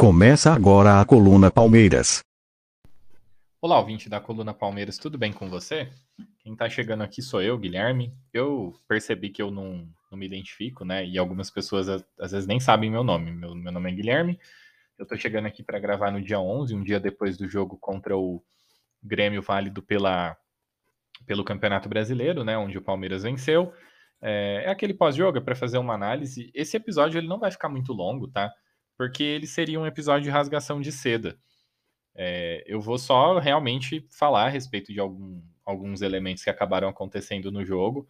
Começa 0.00 0.52
agora 0.52 1.00
a 1.00 1.04
Coluna 1.04 1.50
Palmeiras. 1.50 2.20
Olá, 3.60 3.80
ouvinte 3.80 4.08
da 4.08 4.20
Coluna 4.20 4.54
Palmeiras, 4.54 4.96
tudo 4.96 5.18
bem 5.18 5.32
com 5.32 5.50
você? 5.50 5.90
Quem 6.38 6.52
está 6.52 6.70
chegando 6.70 7.02
aqui 7.02 7.20
sou 7.20 7.42
eu, 7.42 7.58
Guilherme. 7.58 8.14
Eu 8.32 8.72
percebi 8.86 9.28
que 9.28 9.42
eu 9.42 9.50
não, 9.50 9.88
não 10.08 10.16
me 10.16 10.24
identifico, 10.24 10.84
né? 10.84 11.04
E 11.04 11.18
algumas 11.18 11.50
pessoas 11.50 11.88
às 12.16 12.30
vezes 12.30 12.46
nem 12.46 12.60
sabem 12.60 12.88
meu 12.88 13.02
nome. 13.02 13.32
Meu, 13.32 13.56
meu 13.56 13.72
nome 13.72 13.90
é 13.90 13.92
Guilherme. 13.92 14.38
Eu 14.96 15.02
estou 15.02 15.18
chegando 15.18 15.46
aqui 15.46 15.64
para 15.64 15.80
gravar 15.80 16.12
no 16.12 16.22
dia 16.22 16.38
11, 16.38 16.76
um 16.76 16.84
dia 16.84 17.00
depois 17.00 17.36
do 17.36 17.48
jogo 17.48 17.76
contra 17.76 18.16
o 18.16 18.40
Grêmio 19.02 19.42
válido 19.42 19.82
pela, 19.82 20.36
pelo 21.26 21.42
Campeonato 21.42 21.88
Brasileiro, 21.88 22.44
né? 22.44 22.56
Onde 22.56 22.78
o 22.78 22.82
Palmeiras 22.82 23.24
venceu. 23.24 23.72
É, 24.22 24.62
é 24.66 24.70
aquele 24.70 24.94
pós-jogo, 24.94 25.38
é 25.38 25.40
para 25.40 25.56
fazer 25.56 25.78
uma 25.78 25.94
análise. 25.94 26.52
Esse 26.54 26.76
episódio 26.76 27.18
ele 27.18 27.26
não 27.26 27.40
vai 27.40 27.50
ficar 27.50 27.68
muito 27.68 27.92
longo, 27.92 28.28
tá? 28.28 28.54
Porque 28.98 29.22
ele 29.22 29.46
seria 29.46 29.80
um 29.80 29.86
episódio 29.86 30.24
de 30.24 30.30
rasgação 30.30 30.80
de 30.80 30.90
seda. 30.90 31.38
É, 32.14 32.64
eu 32.66 32.80
vou 32.80 32.98
só 32.98 33.38
realmente 33.38 34.04
falar 34.10 34.46
a 34.46 34.48
respeito 34.48 34.92
de 34.92 34.98
algum, 34.98 35.40
alguns 35.64 36.02
elementos 36.02 36.42
que 36.42 36.50
acabaram 36.50 36.88
acontecendo 36.88 37.52
no 37.52 37.64
jogo 37.64 38.08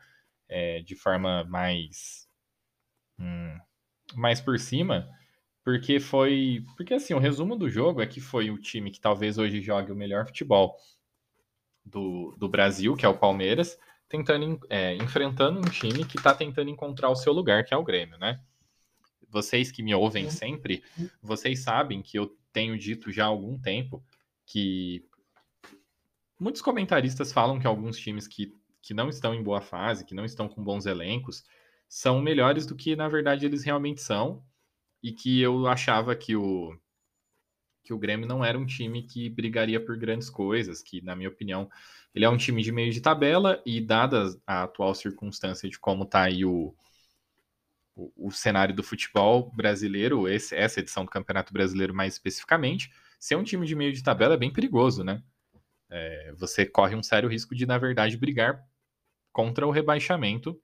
é, 0.49 0.81
de 0.81 0.97
forma 0.97 1.45
mais 1.45 2.27
hum, 3.19 3.59
mais 4.15 4.41
por 4.41 4.59
cima, 4.59 5.07
porque 5.63 6.01
foi 6.01 6.65
porque 6.77 6.95
assim 6.95 7.13
o 7.13 7.19
resumo 7.19 7.55
do 7.55 7.69
jogo 7.69 8.01
é 8.01 8.07
que 8.07 8.21
foi 8.21 8.51
o 8.51 8.59
time 8.59 8.91
que 8.91 9.01
talvez 9.01 9.37
hoje 9.37 9.61
jogue 9.61 9.93
o 9.93 9.97
melhor 9.97 10.27
futebol 10.27 10.75
do, 11.85 12.35
do 12.39 12.49
Brasil, 12.49 12.97
que 12.97 13.05
é 13.05 13.09
o 13.09 13.19
Palmeiras, 13.19 13.79
tentando 14.09 14.59
é, 14.71 14.95
enfrentando 14.97 15.59
um 15.59 15.71
time 15.71 16.05
que 16.07 16.17
está 16.17 16.35
tentando 16.35 16.71
encontrar 16.71 17.11
o 17.11 17.17
seu 17.17 17.33
lugar, 17.33 17.65
que 17.65 17.75
é 17.75 17.77
o 17.77 17.85
Grêmio, 17.85 18.19
né? 18.19 18.41
Vocês 19.29 19.71
que 19.71 19.83
me 19.83 19.95
ouvem 19.95 20.25
uhum. 20.25 20.31
sempre, 20.31 20.83
vocês 21.23 21.61
sabem 21.61 22.03
que 22.03 22.19
eu 22.19 22.37
tenho 22.53 22.79
dito 22.79 23.13
já 23.13 23.25
há 23.25 23.29
algum 23.29 23.59
tempo 23.59 24.03
que 24.47 25.05
muitos 26.39 26.63
comentaristas 26.63 27.33
falam 27.33 27.59
que 27.59 27.67
alguns 27.67 27.99
times 27.99 28.27
que, 28.27 28.55
que 28.81 28.95
não 28.95 29.09
estão 29.09 29.35
em 29.35 29.43
boa 29.43 29.61
fase, 29.61 30.05
que 30.05 30.15
não 30.15 30.25
estão 30.25 30.49
com 30.49 30.63
bons 30.63 30.87
elencos, 30.87 31.45
são 31.89 32.21
melhores 32.21 32.67
do 32.67 32.75
que 32.75 32.97
na 32.97 33.09
verdade 33.09 33.47
eles 33.47 33.65
realmente 33.65 34.01
são, 34.01 34.43
e 35.03 35.13
que 35.13 35.41
eu 35.41 35.67
achava 35.67 36.15
que 36.15 36.35
o 36.37 36.77
que 37.83 37.95
o 37.95 37.99
Grêmio 37.99 38.29
não 38.29 38.45
era 38.45 38.59
um 38.59 38.67
time 38.67 39.03
que 39.03 39.31
brigaria 39.31 39.83
por 39.83 39.97
grandes 39.97 40.29
coisas, 40.29 40.83
que 40.83 41.01
na 41.01 41.17
minha 41.17 41.31
opinião 41.31 41.71
ele 42.15 42.27
é 42.27 42.29
um 42.29 42.37
time 42.37 42.63
de 42.63 42.71
meio 42.71 42.93
de 42.93 43.01
tabela 43.01 43.63
e 43.65 43.81
dada 43.81 44.25
a 44.47 44.65
atual 44.65 44.95
circunstância 44.95 45.71
de 45.71 45.79
como 45.79 46.05
está 46.05 46.25
aí 46.25 46.45
o, 46.45 46.75
o, 48.17 48.31
cenário 48.31 48.75
do 48.75 48.83
futebol 48.83 49.51
brasileiro, 49.53 50.29
esse, 50.29 50.55
essa 50.55 50.79
edição 50.79 51.05
do 51.05 51.11
Campeonato 51.11 51.53
Brasileiro 51.53 51.93
mais 51.93 52.15
especificamente, 52.15 52.93
ser 53.19 53.35
um 53.37 53.43
time 53.43 53.67
de 53.67 53.75
meio 53.75 53.93
de 53.93 54.03
tabela 54.03 54.35
é 54.35 54.37
bem 54.37 54.53
perigoso, 54.53 55.03
né? 55.03 55.21
É, 55.91 56.33
você 56.37 56.65
corre 56.65 56.95
um 56.95 57.03
sério 57.03 57.29
risco 57.29 57.55
de, 57.55 57.67
na 57.67 57.77
verdade, 57.77 58.17
brigar 58.17 58.63
contra 59.33 59.67
o 59.67 59.71
rebaixamento, 59.71 60.61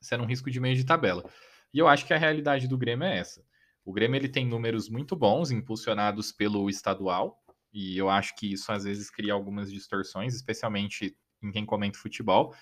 sendo 0.00 0.24
um 0.24 0.26
risco 0.26 0.50
de 0.50 0.58
meio 0.58 0.74
de 0.74 0.84
tabela. 0.84 1.24
E 1.72 1.78
eu 1.78 1.86
acho 1.86 2.04
que 2.04 2.12
a 2.12 2.18
realidade 2.18 2.66
do 2.66 2.78
Grêmio 2.78 3.06
é 3.06 3.18
essa. 3.18 3.44
O 3.84 3.92
Grêmio 3.92 4.18
ele 4.18 4.28
tem 4.28 4.46
números 4.46 4.88
muito 4.88 5.14
bons, 5.14 5.50
impulsionados 5.50 6.32
pelo 6.32 6.68
estadual, 6.68 7.38
e 7.72 7.96
eu 7.96 8.08
acho 8.08 8.34
que 8.36 8.52
isso 8.52 8.72
às 8.72 8.84
vezes 8.84 9.10
cria 9.10 9.32
algumas 9.32 9.70
distorções, 9.70 10.34
especialmente 10.34 11.16
em 11.42 11.52
quem 11.52 11.66
comenta 11.66 11.98
futebol, 11.98 12.54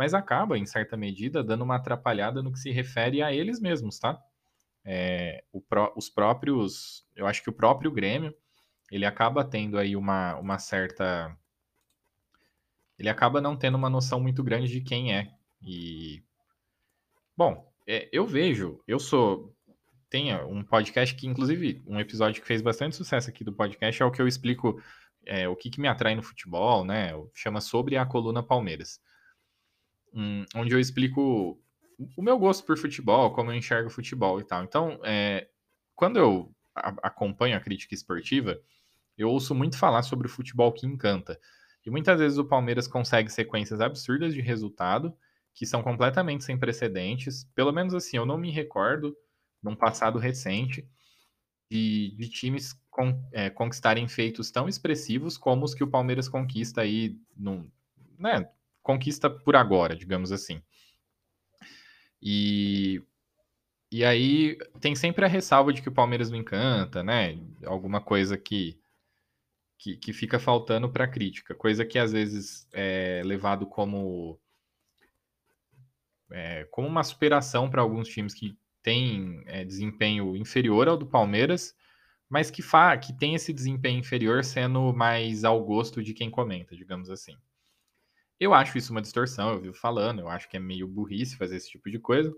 mas 0.00 0.14
acaba, 0.14 0.56
em 0.56 0.64
certa 0.64 0.96
medida, 0.96 1.44
dando 1.44 1.62
uma 1.62 1.76
atrapalhada 1.76 2.42
no 2.42 2.50
que 2.50 2.58
se 2.58 2.70
refere 2.70 3.22
a 3.22 3.34
eles 3.34 3.60
mesmos, 3.60 3.98
tá? 3.98 4.18
É, 4.82 5.44
os 5.94 6.08
próprios, 6.08 7.06
eu 7.14 7.26
acho 7.26 7.42
que 7.42 7.50
o 7.50 7.52
próprio 7.52 7.92
Grêmio, 7.92 8.34
ele 8.90 9.04
acaba 9.04 9.44
tendo 9.44 9.76
aí 9.76 9.94
uma, 9.94 10.36
uma 10.36 10.58
certa. 10.58 11.36
Ele 12.98 13.10
acaba 13.10 13.42
não 13.42 13.54
tendo 13.54 13.74
uma 13.74 13.90
noção 13.90 14.18
muito 14.18 14.42
grande 14.42 14.72
de 14.72 14.80
quem 14.80 15.14
é. 15.14 15.34
E. 15.62 16.22
Bom, 17.36 17.70
é, 17.86 18.08
eu 18.10 18.26
vejo, 18.26 18.82
eu 18.88 18.98
sou. 18.98 19.54
Tem 20.08 20.34
um 20.34 20.64
podcast 20.64 21.14
que, 21.14 21.26
inclusive, 21.26 21.82
um 21.86 22.00
episódio 22.00 22.40
que 22.40 22.48
fez 22.48 22.62
bastante 22.62 22.96
sucesso 22.96 23.28
aqui 23.28 23.44
do 23.44 23.52
podcast 23.52 24.02
é 24.02 24.06
o 24.06 24.10
que 24.10 24.22
eu 24.22 24.26
explico 24.26 24.82
é, 25.26 25.46
o 25.46 25.54
que, 25.54 25.68
que 25.68 25.78
me 25.78 25.88
atrai 25.88 26.14
no 26.14 26.22
futebol, 26.22 26.86
né? 26.86 27.12
Chama 27.34 27.60
Sobre 27.60 27.98
a 27.98 28.06
Coluna 28.06 28.42
Palmeiras 28.42 28.98
um, 30.14 30.44
onde 30.54 30.74
eu 30.74 30.80
explico 30.80 31.60
o 32.16 32.22
meu 32.22 32.38
gosto 32.38 32.64
por 32.64 32.78
futebol, 32.78 33.32
como 33.32 33.50
eu 33.50 33.56
enxergo 33.56 33.90
futebol 33.90 34.40
e 34.40 34.44
tal. 34.44 34.64
Então, 34.64 35.00
é, 35.04 35.48
quando 35.94 36.18
eu 36.18 36.54
acompanho 36.74 37.56
a 37.56 37.60
crítica 37.60 37.94
esportiva, 37.94 38.58
eu 39.18 39.28
ouço 39.28 39.54
muito 39.54 39.76
falar 39.76 40.02
sobre 40.02 40.26
o 40.26 40.30
futebol 40.30 40.72
que 40.72 40.86
encanta. 40.86 41.38
E 41.84 41.90
muitas 41.90 42.18
vezes 42.18 42.38
o 42.38 42.44
Palmeiras 42.44 42.88
consegue 42.88 43.30
sequências 43.30 43.80
absurdas 43.80 44.32
de 44.32 44.40
resultado, 44.40 45.14
que 45.54 45.66
são 45.66 45.82
completamente 45.82 46.44
sem 46.44 46.58
precedentes. 46.58 47.44
Pelo 47.54 47.72
menos 47.72 47.94
assim, 47.94 48.16
eu 48.16 48.24
não 48.24 48.38
me 48.38 48.50
recordo, 48.50 49.14
num 49.62 49.76
passado 49.76 50.18
recente, 50.18 50.88
de, 51.70 52.14
de 52.16 52.28
times 52.28 52.72
con, 52.90 53.22
é, 53.32 53.48
conquistarem 53.50 54.08
feitos 54.08 54.50
tão 54.50 54.68
expressivos 54.68 55.38
como 55.38 55.64
os 55.64 55.74
que 55.74 55.84
o 55.84 55.90
Palmeiras 55.90 56.28
conquista 56.28 56.80
aí, 56.80 57.16
num, 57.36 57.70
né, 58.18 58.48
conquista 58.82 59.28
por 59.30 59.56
agora, 59.56 59.96
digamos 59.96 60.32
assim. 60.32 60.62
E, 62.22 63.02
e 63.90 64.04
aí 64.04 64.58
tem 64.80 64.94
sempre 64.94 65.24
a 65.24 65.28
ressalva 65.28 65.72
de 65.72 65.82
que 65.82 65.88
o 65.88 65.92
Palmeiras 65.92 66.30
não 66.30 66.38
encanta, 66.38 67.02
né? 67.02 67.38
Alguma 67.64 68.00
coisa 68.00 68.36
que, 68.36 68.78
que, 69.78 69.96
que 69.96 70.12
fica 70.12 70.38
faltando 70.38 70.90
para 70.90 71.08
crítica, 71.08 71.54
coisa 71.54 71.84
que 71.84 71.98
às 71.98 72.12
vezes 72.12 72.68
é 72.72 73.22
levado 73.24 73.66
como, 73.66 74.38
é, 76.30 76.64
como 76.70 76.86
uma 76.86 77.02
superação 77.02 77.70
para 77.70 77.82
alguns 77.82 78.08
times 78.08 78.34
que 78.34 78.56
têm 78.82 79.42
é, 79.46 79.64
desempenho 79.64 80.36
inferior 80.36 80.88
ao 80.88 80.96
do 80.96 81.06
Palmeiras, 81.06 81.74
mas 82.28 82.50
que, 82.50 82.62
fa 82.62 82.96
que 82.96 83.12
tem 83.12 83.34
esse 83.34 83.52
desempenho 83.52 83.98
inferior 83.98 84.44
sendo 84.44 84.92
mais 84.92 85.44
ao 85.44 85.64
gosto 85.64 86.02
de 86.02 86.14
quem 86.14 86.30
comenta, 86.30 86.76
digamos 86.76 87.10
assim. 87.10 87.36
Eu 88.40 88.54
acho 88.54 88.78
isso 88.78 88.90
uma 88.90 89.02
distorção, 89.02 89.50
eu 89.50 89.60
vivo 89.60 89.74
falando, 89.74 90.20
eu 90.20 90.28
acho 90.28 90.48
que 90.48 90.56
é 90.56 90.60
meio 90.60 90.88
burrice 90.88 91.36
fazer 91.36 91.56
esse 91.56 91.68
tipo 91.68 91.90
de 91.90 91.98
coisa. 91.98 92.34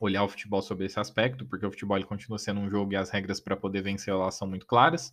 Olhar 0.00 0.22
o 0.22 0.28
futebol 0.28 0.62
sobre 0.62 0.86
esse 0.86 1.00
aspecto, 1.00 1.44
porque 1.44 1.66
o 1.66 1.70
futebol 1.70 1.96
ele 1.96 2.06
continua 2.06 2.38
sendo 2.38 2.60
um 2.60 2.70
jogo 2.70 2.92
e 2.92 2.96
as 2.96 3.10
regras 3.10 3.40
para 3.40 3.56
poder 3.56 3.82
vencer 3.82 4.14
elas 4.14 4.36
são 4.36 4.46
muito 4.46 4.66
claras. 4.66 5.12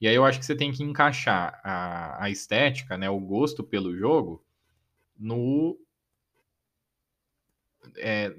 E 0.00 0.08
aí 0.08 0.14
eu 0.14 0.24
acho 0.24 0.38
que 0.38 0.46
você 0.46 0.56
tem 0.56 0.72
que 0.72 0.82
encaixar 0.82 1.60
a, 1.62 2.24
a 2.24 2.30
estética, 2.30 2.96
né, 2.96 3.10
o 3.10 3.20
gosto 3.20 3.62
pelo 3.62 3.94
jogo, 3.94 4.42
no. 5.18 5.78
É, 7.98 8.34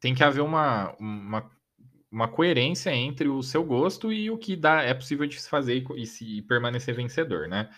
tem 0.00 0.12
que 0.12 0.24
haver 0.24 0.40
uma, 0.40 0.92
uma, 0.98 1.50
uma 2.10 2.26
coerência 2.26 2.92
entre 2.92 3.28
o 3.28 3.42
seu 3.44 3.62
gosto 3.62 4.12
e 4.12 4.28
o 4.28 4.36
que 4.36 4.56
dá, 4.56 4.82
é 4.82 4.92
possível 4.92 5.26
de 5.26 5.40
se 5.40 5.48
fazer 5.48 5.76
e, 5.76 6.02
e, 6.02 6.06
se, 6.06 6.38
e 6.38 6.42
permanecer 6.42 6.96
vencedor, 6.96 7.46
né? 7.46 7.70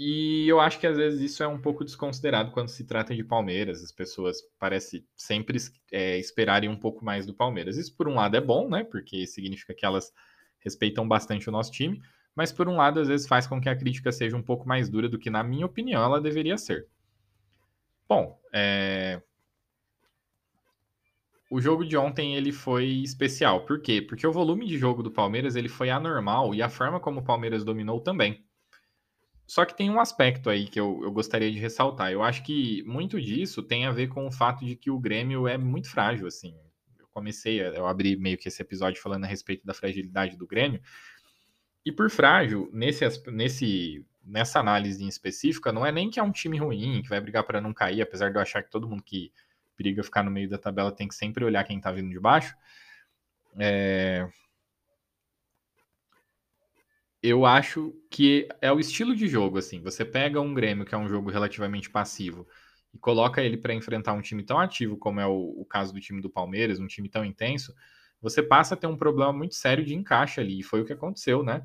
E 0.00 0.46
eu 0.46 0.60
acho 0.60 0.78
que 0.78 0.86
às 0.86 0.96
vezes 0.96 1.20
isso 1.20 1.42
é 1.42 1.48
um 1.48 1.60
pouco 1.60 1.84
desconsiderado 1.84 2.52
quando 2.52 2.68
se 2.68 2.86
trata 2.86 3.16
de 3.16 3.24
Palmeiras. 3.24 3.82
As 3.82 3.90
pessoas 3.90 4.40
parecem 4.56 5.04
sempre 5.16 5.58
é, 5.90 6.16
esperarem 6.20 6.70
um 6.70 6.78
pouco 6.78 7.04
mais 7.04 7.26
do 7.26 7.34
Palmeiras. 7.34 7.76
Isso, 7.76 7.96
por 7.96 8.06
um 8.06 8.14
lado, 8.14 8.36
é 8.36 8.40
bom, 8.40 8.68
né? 8.68 8.84
Porque 8.84 9.26
significa 9.26 9.74
que 9.74 9.84
elas 9.84 10.12
respeitam 10.60 11.06
bastante 11.06 11.48
o 11.48 11.52
nosso 11.52 11.72
time. 11.72 12.00
Mas, 12.32 12.52
por 12.52 12.68
um 12.68 12.76
lado, 12.76 13.00
às 13.00 13.08
vezes 13.08 13.26
faz 13.26 13.48
com 13.48 13.60
que 13.60 13.68
a 13.68 13.74
crítica 13.74 14.12
seja 14.12 14.36
um 14.36 14.42
pouco 14.42 14.68
mais 14.68 14.88
dura 14.88 15.08
do 15.08 15.18
que, 15.18 15.30
na 15.30 15.42
minha 15.42 15.66
opinião, 15.66 16.00
ela 16.00 16.20
deveria 16.20 16.56
ser. 16.56 16.86
Bom, 18.08 18.40
é... 18.54 19.20
o 21.50 21.60
jogo 21.60 21.84
de 21.84 21.96
ontem 21.96 22.36
ele 22.36 22.52
foi 22.52 22.86
especial. 22.86 23.66
Por 23.66 23.82
quê? 23.82 24.00
Porque 24.00 24.24
o 24.24 24.32
volume 24.32 24.64
de 24.64 24.78
jogo 24.78 25.02
do 25.02 25.10
Palmeiras 25.10 25.56
ele 25.56 25.68
foi 25.68 25.90
anormal 25.90 26.54
e 26.54 26.62
a 26.62 26.68
forma 26.68 27.00
como 27.00 27.18
o 27.18 27.24
Palmeiras 27.24 27.64
dominou 27.64 28.00
também. 28.00 28.46
Só 29.48 29.64
que 29.64 29.74
tem 29.74 29.88
um 29.88 29.98
aspecto 29.98 30.50
aí 30.50 30.66
que 30.66 30.78
eu, 30.78 31.00
eu 31.02 31.10
gostaria 31.10 31.50
de 31.50 31.58
ressaltar. 31.58 32.12
Eu 32.12 32.22
acho 32.22 32.42
que 32.42 32.82
muito 32.82 33.18
disso 33.18 33.62
tem 33.62 33.86
a 33.86 33.90
ver 33.90 34.08
com 34.08 34.26
o 34.26 34.30
fato 34.30 34.62
de 34.62 34.76
que 34.76 34.90
o 34.90 34.98
Grêmio 34.98 35.48
é 35.48 35.56
muito 35.56 35.90
frágil, 35.90 36.26
assim. 36.26 36.54
Eu 36.98 37.08
comecei, 37.14 37.58
eu 37.62 37.86
abri 37.86 38.14
meio 38.14 38.36
que 38.36 38.48
esse 38.48 38.60
episódio 38.60 39.00
falando 39.00 39.24
a 39.24 39.26
respeito 39.26 39.64
da 39.64 39.72
fragilidade 39.72 40.36
do 40.36 40.46
Grêmio. 40.46 40.82
E 41.82 41.90
por 41.90 42.10
frágil, 42.10 42.68
nesse, 42.74 43.02
nesse, 43.30 44.04
nessa 44.22 44.60
análise 44.60 45.02
em 45.02 45.08
específica, 45.08 45.72
não 45.72 45.86
é 45.86 45.90
nem 45.90 46.10
que 46.10 46.20
é 46.20 46.22
um 46.22 46.30
time 46.30 46.58
ruim, 46.58 47.00
que 47.00 47.08
vai 47.08 47.18
brigar 47.18 47.42
para 47.44 47.58
não 47.58 47.72
cair, 47.72 48.02
apesar 48.02 48.28
de 48.28 48.36
eu 48.36 48.42
achar 48.42 48.62
que 48.62 48.70
todo 48.70 48.86
mundo 48.86 49.02
que 49.02 49.32
briga 49.78 50.02
ficar 50.02 50.22
no 50.22 50.30
meio 50.30 50.50
da 50.50 50.58
tabela 50.58 50.92
tem 50.92 51.08
que 51.08 51.14
sempre 51.14 51.42
olhar 51.42 51.64
quem 51.64 51.80
tá 51.80 51.90
vindo 51.90 52.10
de 52.10 52.20
baixo. 52.20 52.54
É, 53.58 54.28
eu 57.22 57.44
acho 57.44 57.94
que 58.10 58.48
é 58.60 58.70
o 58.72 58.78
estilo 58.78 59.14
de 59.14 59.26
jogo, 59.26 59.58
assim. 59.58 59.80
Você 59.82 60.04
pega 60.04 60.40
um 60.40 60.54
Grêmio, 60.54 60.84
que 60.84 60.94
é 60.94 60.98
um 60.98 61.08
jogo 61.08 61.30
relativamente 61.30 61.90
passivo, 61.90 62.46
e 62.94 62.98
coloca 62.98 63.42
ele 63.42 63.56
para 63.56 63.74
enfrentar 63.74 64.12
um 64.12 64.20
time 64.20 64.42
tão 64.42 64.58
ativo 64.58 64.96
como 64.96 65.20
é 65.20 65.26
o, 65.26 65.54
o, 65.60 65.64
caso 65.64 65.92
do 65.92 66.00
time 66.00 66.20
do 66.20 66.30
Palmeiras, 66.30 66.78
um 66.78 66.86
time 66.86 67.08
tão 67.08 67.24
intenso, 67.24 67.74
você 68.20 68.42
passa 68.42 68.74
a 68.74 68.76
ter 68.76 68.86
um 68.86 68.96
problema 68.96 69.32
muito 69.32 69.54
sério 69.54 69.84
de 69.84 69.94
encaixe 69.94 70.40
ali, 70.40 70.60
e 70.60 70.62
foi 70.62 70.80
o 70.80 70.84
que 70.84 70.92
aconteceu, 70.92 71.42
né? 71.42 71.64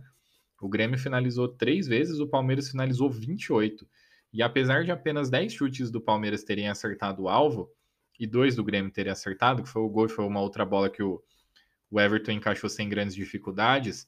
O 0.61 0.69
Grêmio 0.69 0.97
finalizou 0.97 1.47
três 1.47 1.87
vezes, 1.87 2.19
o 2.19 2.27
Palmeiras 2.27 2.69
finalizou 2.69 3.09
28. 3.09 3.87
E 4.31 4.41
apesar 4.41 4.83
de 4.83 4.91
apenas 4.91 5.29
10 5.29 5.53
chutes 5.53 5.91
do 5.91 6.01
Palmeiras 6.01 6.43
terem 6.43 6.69
acertado 6.69 7.23
o 7.23 7.29
alvo, 7.29 7.69
e 8.19 8.25
dois 8.25 8.55
do 8.55 8.63
Grêmio 8.63 8.91
terem 8.91 9.11
acertado, 9.11 9.63
que 9.63 9.69
foi 9.69 9.81
o 9.81 9.89
gol, 9.89 10.07
foi 10.07 10.25
uma 10.25 10.39
outra 10.39 10.65
bola 10.65 10.89
que 10.89 11.03
o, 11.03 11.21
o 11.91 11.99
Everton 11.99 12.31
encaixou 12.31 12.69
sem 12.69 12.87
grandes 12.87 13.15
dificuldades, 13.15 14.07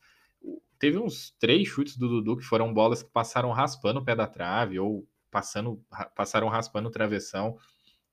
teve 0.80 0.98
uns 0.98 1.32
três 1.40 1.68
chutes 1.68 1.98
do 1.98 2.08
Dudu 2.08 2.38
que 2.38 2.44
foram 2.44 2.74
bolas 2.74 3.04
que 3.04 3.10
passaram 3.10 3.52
raspando 3.52 4.00
o 4.00 4.04
pé 4.04 4.16
da 4.16 4.28
trave, 4.28 4.80
ou 4.80 5.08
passando, 5.32 5.84
passaram 6.16 6.48
raspando 6.48 6.90
o 6.90 6.92
travessão. 6.92 7.58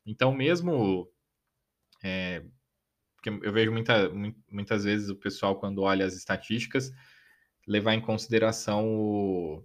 Então, 0.04 0.34
mesmo. 0.34 1.08
É, 2.02 2.42
eu 3.24 3.52
vejo 3.52 3.70
muita, 3.70 4.10
muitas 4.50 4.82
vezes 4.82 5.08
o 5.08 5.14
pessoal, 5.14 5.54
quando 5.56 5.82
olha 5.82 6.04
as 6.04 6.14
estatísticas, 6.14 6.92
levar 7.66 7.94
em 7.94 8.00
consideração 8.00 8.84
o, 8.84 9.64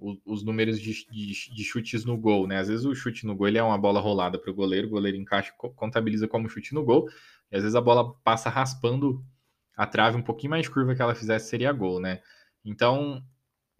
o, 0.00 0.16
os 0.26 0.42
números 0.42 0.80
de, 0.80 1.06
de, 1.06 1.54
de, 1.54 1.64
chutes 1.64 2.04
no 2.04 2.16
gol, 2.16 2.48
né? 2.48 2.58
Às 2.58 2.66
vezes 2.66 2.84
o 2.84 2.94
chute 2.94 3.24
no 3.24 3.36
gol 3.36 3.46
ele 3.46 3.58
é 3.58 3.62
uma 3.62 3.78
bola 3.78 4.00
rolada 4.00 4.36
para 4.36 4.50
o 4.50 4.54
goleiro, 4.54 4.88
o 4.88 4.90
goleiro 4.90 5.16
encaixa, 5.16 5.52
contabiliza 5.52 6.26
como 6.26 6.48
chute 6.48 6.74
no 6.74 6.84
gol, 6.84 7.08
e 7.52 7.56
às 7.56 7.62
vezes 7.62 7.76
a 7.76 7.80
bola 7.80 8.12
passa 8.24 8.50
raspando 8.50 9.24
a 9.82 9.86
trave 9.86 10.16
um 10.16 10.22
pouquinho 10.22 10.50
mais 10.50 10.68
curva 10.68 10.94
que 10.94 11.02
ela 11.02 11.14
fizesse 11.14 11.48
seria 11.48 11.72
gol, 11.72 12.00
né? 12.00 12.20
Então, 12.64 13.22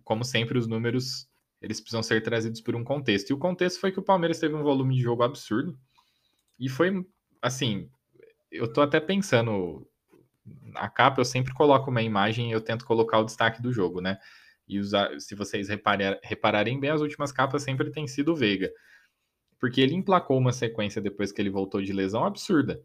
como 0.04 0.24
sempre, 0.24 0.58
os 0.58 0.66
números 0.66 1.28
eles 1.60 1.80
precisam 1.80 2.02
ser 2.02 2.20
trazidos 2.22 2.60
por 2.60 2.74
um 2.74 2.82
contexto. 2.82 3.30
E 3.30 3.32
o 3.32 3.38
contexto 3.38 3.78
foi 3.78 3.92
que 3.92 4.00
o 4.00 4.02
Palmeiras 4.02 4.40
teve 4.40 4.54
um 4.54 4.64
volume 4.64 4.96
de 4.96 5.02
jogo 5.02 5.22
absurdo. 5.22 5.78
E 6.58 6.68
foi 6.68 7.06
assim, 7.40 7.88
eu 8.50 8.72
tô 8.72 8.80
até 8.80 8.98
pensando 8.98 9.86
a 10.74 10.88
capa 10.88 11.20
eu 11.20 11.24
sempre 11.24 11.54
coloco 11.54 11.88
uma 11.88 12.02
imagem 12.02 12.50
e 12.50 12.52
eu 12.52 12.60
tento 12.60 12.84
colocar 12.84 13.20
o 13.20 13.24
destaque 13.24 13.62
do 13.62 13.72
jogo, 13.72 14.00
né? 14.00 14.18
E 14.66 14.80
usar, 14.80 15.20
se 15.20 15.36
vocês 15.36 15.68
reparar, 15.68 16.18
repararem 16.22 16.80
bem, 16.80 16.90
as 16.90 17.00
últimas 17.00 17.30
capas 17.30 17.62
sempre 17.62 17.90
tem 17.92 18.08
sido 18.08 18.32
o 18.32 18.36
Veiga. 18.36 18.70
Porque 19.60 19.80
ele 19.80 19.94
emplacou 19.94 20.36
uma 20.36 20.52
sequência 20.52 21.00
depois 21.00 21.30
que 21.30 21.40
ele 21.40 21.50
voltou 21.50 21.80
de 21.80 21.92
lesão 21.92 22.24
absurda. 22.24 22.82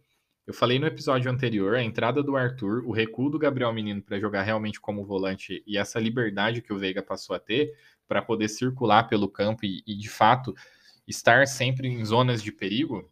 Eu 0.47 0.53
falei 0.53 0.79
no 0.79 0.87
episódio 0.87 1.29
anterior, 1.29 1.75
a 1.75 1.83
entrada 1.83 2.23
do 2.23 2.37
Arthur, 2.37 2.85
o 2.85 2.93
recuo 2.93 3.29
do 3.29 3.37
Gabriel 3.37 3.73
Menino 3.73 4.01
para 4.01 4.17
jogar 4.17 4.43
realmente 4.43 4.79
como 4.79 5.03
volante 5.03 5.61
e 5.67 5.77
essa 5.77 5.99
liberdade 5.99 6.61
que 6.61 6.71
o 6.71 6.77
Veiga 6.79 7.03
passou 7.03 7.35
a 7.35 7.39
ter 7.39 7.77
para 8.07 8.21
poder 8.21 8.47
circular 8.47 9.09
pelo 9.09 9.27
campo 9.27 9.65
e, 9.65 9.83
e, 9.85 9.93
de 9.93 10.07
fato 10.07 10.55
estar 11.05 11.45
sempre 11.47 11.89
em 11.89 12.05
zonas 12.05 12.41
de 12.41 12.53
perigo, 12.53 13.11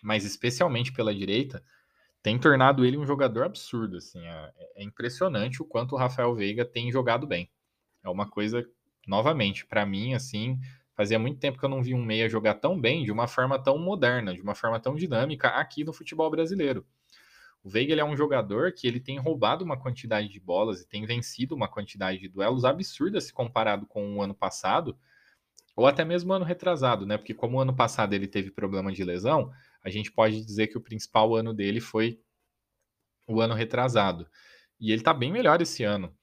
mas 0.00 0.24
especialmente 0.24 0.92
pela 0.92 1.12
direita, 1.12 1.64
tem 2.22 2.38
tornado 2.38 2.84
ele 2.84 2.96
um 2.96 3.04
jogador 3.04 3.42
absurdo. 3.42 3.96
Assim, 3.96 4.24
é, 4.24 4.52
é 4.76 4.84
impressionante 4.84 5.60
o 5.60 5.64
quanto 5.64 5.96
o 5.96 5.98
Rafael 5.98 6.32
Veiga 6.32 6.64
tem 6.64 6.92
jogado 6.92 7.26
bem. 7.26 7.50
É 8.04 8.08
uma 8.08 8.30
coisa, 8.30 8.64
novamente, 9.04 9.66
para 9.66 9.84
mim, 9.84 10.14
assim, 10.14 10.60
fazia 10.96 11.18
muito 11.18 11.38
tempo 11.38 11.58
que 11.58 11.64
eu 11.64 11.68
não 11.68 11.82
vi 11.82 11.94
um 11.94 12.02
meia 12.02 12.28
jogar 12.28 12.54
tão 12.54 12.80
bem, 12.80 13.04
de 13.04 13.12
uma 13.12 13.28
forma 13.28 13.62
tão 13.62 13.78
moderna, 13.78 14.34
de 14.34 14.40
uma 14.40 14.54
forma 14.54 14.80
tão 14.80 14.96
dinâmica 14.96 15.48
aqui 15.48 15.84
no 15.84 15.92
futebol 15.92 16.30
brasileiro. 16.30 16.86
O 17.62 17.68
Veiga 17.68 17.92
ele 17.92 18.00
é 18.00 18.04
um 18.04 18.16
jogador 18.16 18.72
que 18.72 18.86
ele 18.86 18.98
tem 18.98 19.18
roubado 19.18 19.64
uma 19.64 19.76
quantidade 19.76 20.28
de 20.28 20.40
bolas 20.40 20.80
e 20.80 20.88
tem 20.88 21.04
vencido 21.04 21.54
uma 21.54 21.68
quantidade 21.68 22.18
de 22.18 22.28
duelos 22.28 22.64
absurda 22.64 23.20
se 23.20 23.32
comparado 23.32 23.86
com 23.86 24.16
o 24.16 24.22
ano 24.22 24.34
passado, 24.34 24.96
ou 25.76 25.86
até 25.86 26.04
mesmo 26.04 26.32
ano 26.32 26.44
retrasado, 26.44 27.04
né? 27.04 27.18
Porque 27.18 27.34
como 27.34 27.58
o 27.58 27.60
ano 27.60 27.76
passado 27.76 28.14
ele 28.14 28.26
teve 28.26 28.50
problema 28.50 28.90
de 28.90 29.04
lesão, 29.04 29.52
a 29.82 29.90
gente 29.90 30.10
pode 30.10 30.44
dizer 30.44 30.68
que 30.68 30.78
o 30.78 30.80
principal 30.80 31.36
ano 31.36 31.52
dele 31.52 31.80
foi 31.80 32.18
o 33.28 33.40
ano 33.40 33.52
retrasado. 33.52 34.26
E 34.80 34.92
ele 34.92 35.02
tá 35.02 35.12
bem 35.12 35.30
melhor 35.30 35.60
esse 35.60 35.84
ano. 35.84 36.14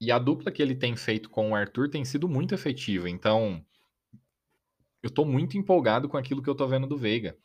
E 0.00 0.10
a 0.10 0.18
dupla 0.18 0.50
que 0.50 0.62
ele 0.62 0.74
tem 0.74 0.96
feito 0.96 1.28
com 1.28 1.50
o 1.50 1.54
Arthur 1.54 1.90
tem 1.90 2.04
sido 2.04 2.28
muito 2.28 2.54
efetiva. 2.54 3.10
Então, 3.10 3.64
eu 5.06 5.10
tô 5.10 5.24
muito 5.24 5.56
empolgado 5.56 6.08
com 6.08 6.16
aquilo 6.16 6.42
que 6.42 6.50
eu 6.50 6.54
tô 6.54 6.66
vendo 6.66 6.86
do 6.86 6.96
Veiga. 6.96 7.36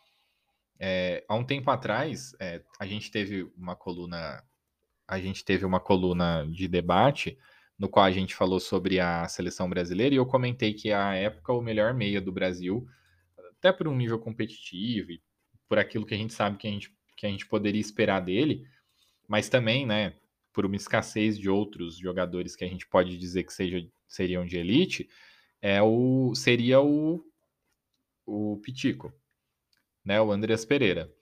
É, 0.79 1.23
há 1.27 1.35
um 1.35 1.43
tempo 1.43 1.69
atrás, 1.69 2.35
é, 2.39 2.63
a 2.79 2.87
gente 2.87 3.11
teve 3.11 3.43
uma 3.55 3.75
coluna, 3.75 4.43
a 5.07 5.19
gente 5.19 5.45
teve 5.45 5.63
uma 5.63 5.79
coluna 5.79 6.47
de 6.49 6.67
debate 6.67 7.37
no 7.77 7.87
qual 7.87 8.05
a 8.05 8.11
gente 8.11 8.35
falou 8.35 8.59
sobre 8.59 8.99
a 8.99 9.27
seleção 9.27 9.69
brasileira 9.69 10.13
e 10.13 10.17
eu 10.17 10.25
comentei 10.25 10.73
que 10.73 10.91
a 10.91 11.15
época 11.15 11.53
o 11.53 11.61
melhor 11.61 11.93
meia 11.93 12.19
do 12.19 12.31
Brasil, 12.31 12.87
até 13.57 13.71
por 13.71 13.87
um 13.87 13.95
nível 13.95 14.19
competitivo 14.19 15.11
e 15.11 15.21
por 15.69 15.77
aquilo 15.77 16.05
que 16.05 16.13
a 16.13 16.17
gente 16.17 16.33
sabe 16.33 16.57
que 16.57 16.67
a 16.67 16.71
gente, 16.71 16.91
que 17.15 17.25
a 17.25 17.29
gente 17.29 17.45
poderia 17.45 17.81
esperar 17.81 18.19
dele, 18.19 18.65
mas 19.27 19.49
também, 19.49 19.85
né, 19.85 20.15
por 20.51 20.65
uma 20.65 20.75
escassez 20.75 21.37
de 21.37 21.49
outros 21.49 21.97
jogadores 21.97 22.55
que 22.55 22.65
a 22.65 22.67
gente 22.67 22.87
pode 22.87 23.17
dizer 23.17 23.43
que 23.43 23.53
seja, 23.53 23.87
seriam 24.07 24.45
de 24.45 24.57
elite, 24.57 25.07
é 25.61 25.81
o, 25.81 26.33
seria 26.35 26.81
o, 26.81 27.23
o 28.31 28.57
Pitico, 28.57 29.13
né, 30.05 30.21
o 30.21 30.31
Andreas 30.31 30.63
Pereira. 30.63 31.13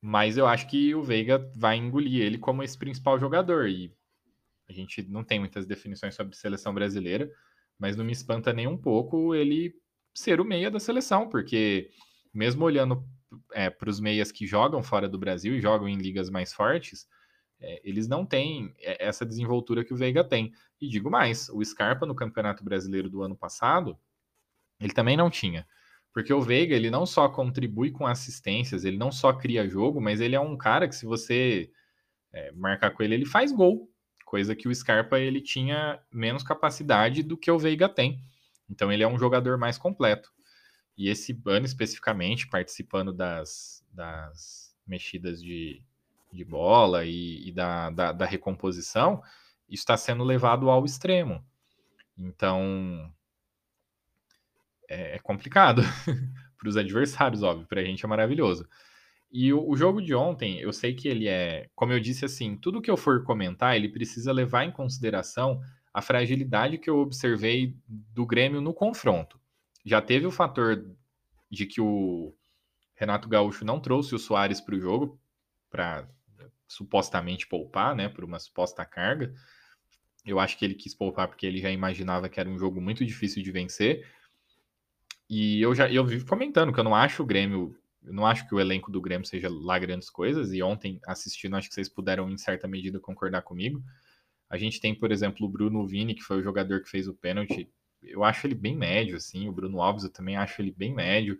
Mas 0.00 0.36
eu 0.36 0.46
acho 0.46 0.68
que 0.68 0.94
o 0.94 1.02
Veiga 1.02 1.50
vai 1.56 1.76
engolir 1.76 2.22
ele 2.22 2.38
como 2.38 2.62
esse 2.62 2.76
principal 2.76 3.18
jogador. 3.18 3.68
E 3.68 3.92
a 4.68 4.72
gente 4.72 5.02
não 5.08 5.24
tem 5.24 5.38
muitas 5.38 5.66
definições 5.66 6.14
sobre 6.14 6.36
seleção 6.36 6.74
brasileira, 6.74 7.30
mas 7.78 7.96
não 7.96 8.04
me 8.04 8.12
espanta 8.12 8.52
nem 8.52 8.66
um 8.66 8.76
pouco 8.76 9.34
ele 9.34 9.74
ser 10.14 10.40
o 10.40 10.44
meia 10.44 10.70
da 10.70 10.80
seleção, 10.80 11.28
porque 11.28 11.90
mesmo 12.34 12.64
olhando 12.64 13.04
é, 13.52 13.70
para 13.70 13.88
os 13.90 14.00
meias 14.00 14.32
que 14.32 14.46
jogam 14.46 14.82
fora 14.82 15.08
do 15.08 15.18
Brasil 15.18 15.56
e 15.56 15.60
jogam 15.60 15.88
em 15.88 15.96
ligas 15.96 16.28
mais 16.28 16.52
fortes, 16.52 17.08
é, 17.60 17.80
eles 17.84 18.06
não 18.06 18.24
têm 18.24 18.74
é, 18.78 19.04
essa 19.04 19.24
desenvoltura 19.24 19.84
que 19.84 19.92
o 19.92 19.96
Veiga 19.96 20.24
tem. 20.24 20.52
E 20.80 20.88
digo 20.88 21.10
mais, 21.10 21.48
o 21.48 21.64
Scarpa 21.64 22.06
no 22.06 22.14
Campeonato 22.14 22.64
Brasileiro 22.64 23.08
do 23.08 23.22
ano 23.22 23.36
passado, 23.36 23.98
ele 24.80 24.92
também 24.92 25.16
não 25.16 25.30
tinha. 25.30 25.66
Porque 26.18 26.34
o 26.34 26.42
Veiga, 26.42 26.74
ele 26.74 26.90
não 26.90 27.06
só 27.06 27.28
contribui 27.28 27.92
com 27.92 28.04
assistências, 28.04 28.84
ele 28.84 28.96
não 28.96 29.12
só 29.12 29.32
cria 29.32 29.68
jogo, 29.68 30.00
mas 30.00 30.20
ele 30.20 30.34
é 30.34 30.40
um 30.40 30.56
cara 30.56 30.88
que 30.88 30.96
se 30.96 31.06
você 31.06 31.70
é, 32.32 32.50
marcar 32.50 32.90
com 32.90 33.04
ele, 33.04 33.14
ele 33.14 33.24
faz 33.24 33.52
gol. 33.52 33.88
Coisa 34.24 34.52
que 34.56 34.66
o 34.66 34.74
Scarpa, 34.74 35.20
ele 35.20 35.40
tinha 35.40 36.02
menos 36.12 36.42
capacidade 36.42 37.22
do 37.22 37.36
que 37.36 37.48
o 37.48 37.56
Veiga 37.56 37.88
tem. 37.88 38.20
Então 38.68 38.90
ele 38.90 39.04
é 39.04 39.06
um 39.06 39.16
jogador 39.16 39.56
mais 39.58 39.78
completo. 39.78 40.32
E 40.96 41.08
esse 41.08 41.40
ano 41.46 41.64
especificamente, 41.64 42.48
participando 42.48 43.12
das, 43.12 43.86
das 43.92 44.74
mexidas 44.84 45.40
de, 45.40 45.80
de 46.32 46.44
bola 46.44 47.04
e, 47.04 47.48
e 47.48 47.52
da, 47.52 47.90
da, 47.90 48.10
da, 48.10 48.26
recomposição, 48.26 49.22
isso 49.68 49.82
está 49.82 49.96
sendo 49.96 50.24
levado 50.24 50.68
ao 50.68 50.84
extremo. 50.84 51.44
Então 52.18 53.08
é, 54.88 55.16
é 55.16 55.18
complicado 55.18 55.82
para 56.58 56.68
os 56.68 56.76
adversários, 56.76 57.42
óbvio, 57.42 57.66
para 57.66 57.80
a 57.80 57.84
gente 57.84 58.04
é 58.04 58.08
maravilhoso. 58.08 58.68
E 59.30 59.52
o, 59.52 59.68
o, 59.68 59.76
jogo 59.76 60.00
de 60.00 60.14
ontem, 60.14 60.58
eu 60.58 60.72
sei 60.72 60.94
que 60.94 61.06
ele 61.06 61.28
é, 61.28 61.68
como 61.74 61.92
eu 61.92 62.00
disse 62.00 62.24
assim, 62.24 62.56
tudo 62.56 62.80
que 62.80 62.90
eu 62.90 62.96
for 62.96 63.22
comentar, 63.24 63.76
ele 63.76 63.88
precisa 63.88 64.32
levar 64.32 64.64
em 64.64 64.72
consideração 64.72 65.60
a 65.92 66.00
fragilidade 66.00 66.78
que 66.78 66.88
eu 66.88 66.98
observei 66.98 67.76
do 67.86 68.24
Grêmio 68.24 68.60
no 68.60 68.72
confronto 68.72 69.38
já 69.88 70.02
teve 70.02 70.26
o 70.26 70.30
fator 70.30 70.84
de 71.50 71.66
que 71.66 71.80
o 71.80 72.34
Renato 72.94 73.28
Gaúcho 73.28 73.64
não 73.64 73.80
trouxe 73.80 74.14
o 74.14 74.18
Soares 74.18 74.60
para 74.60 74.74
o 74.74 74.80
jogo 74.80 75.18
para 75.70 76.06
supostamente 76.66 77.46
poupar, 77.46 77.94
né, 77.94 78.08
por 78.08 78.22
uma 78.22 78.38
suposta 78.38 78.84
carga. 78.84 79.34
Eu 80.24 80.38
acho 80.38 80.58
que 80.58 80.64
ele 80.64 80.74
quis 80.74 80.94
poupar 80.94 81.26
porque 81.26 81.46
ele 81.46 81.58
já 81.58 81.70
imaginava 81.70 82.28
que 82.28 82.38
era 82.38 82.48
um 82.48 82.58
jogo 82.58 82.80
muito 82.80 83.04
difícil 83.04 83.42
de 83.42 83.50
vencer. 83.50 84.06
E 85.28 85.60
eu 85.60 85.74
já 85.74 85.90
eu 85.90 86.04
vivo 86.04 86.26
comentando 86.26 86.72
que 86.72 86.80
eu 86.80 86.84
não 86.84 86.94
acho 86.94 87.22
o 87.22 87.26
Grêmio, 87.26 87.76
eu 88.04 88.12
não 88.12 88.26
acho 88.26 88.48
que 88.48 88.54
o 88.54 88.60
elenco 88.60 88.90
do 88.90 89.00
Grêmio 89.00 89.26
seja 89.26 89.48
lá 89.50 89.78
grandes 89.78 90.10
coisas. 90.10 90.52
E 90.52 90.62
ontem 90.62 91.00
assistindo, 91.06 91.56
acho 91.56 91.68
que 91.68 91.74
vocês 91.74 91.88
puderam 91.88 92.30
em 92.30 92.38
certa 92.38 92.66
medida 92.66 92.98
concordar 93.00 93.42
comigo. 93.42 93.82
A 94.48 94.56
gente 94.56 94.80
tem, 94.80 94.94
por 94.94 95.12
exemplo, 95.12 95.46
o 95.46 95.48
Bruno 95.48 95.86
Vini, 95.86 96.14
que 96.14 96.22
foi 96.22 96.38
o 96.38 96.42
jogador 96.42 96.82
que 96.82 96.88
fez 96.88 97.06
o 97.06 97.14
pênalti 97.14 97.70
eu 98.02 98.24
acho 98.24 98.46
ele 98.46 98.54
bem 98.54 98.76
médio, 98.76 99.16
assim. 99.16 99.48
O 99.48 99.52
Bruno 99.52 99.80
Alves 99.80 100.04
eu 100.04 100.10
também 100.10 100.36
acho 100.36 100.60
ele 100.60 100.72
bem 100.76 100.94
médio. 100.94 101.38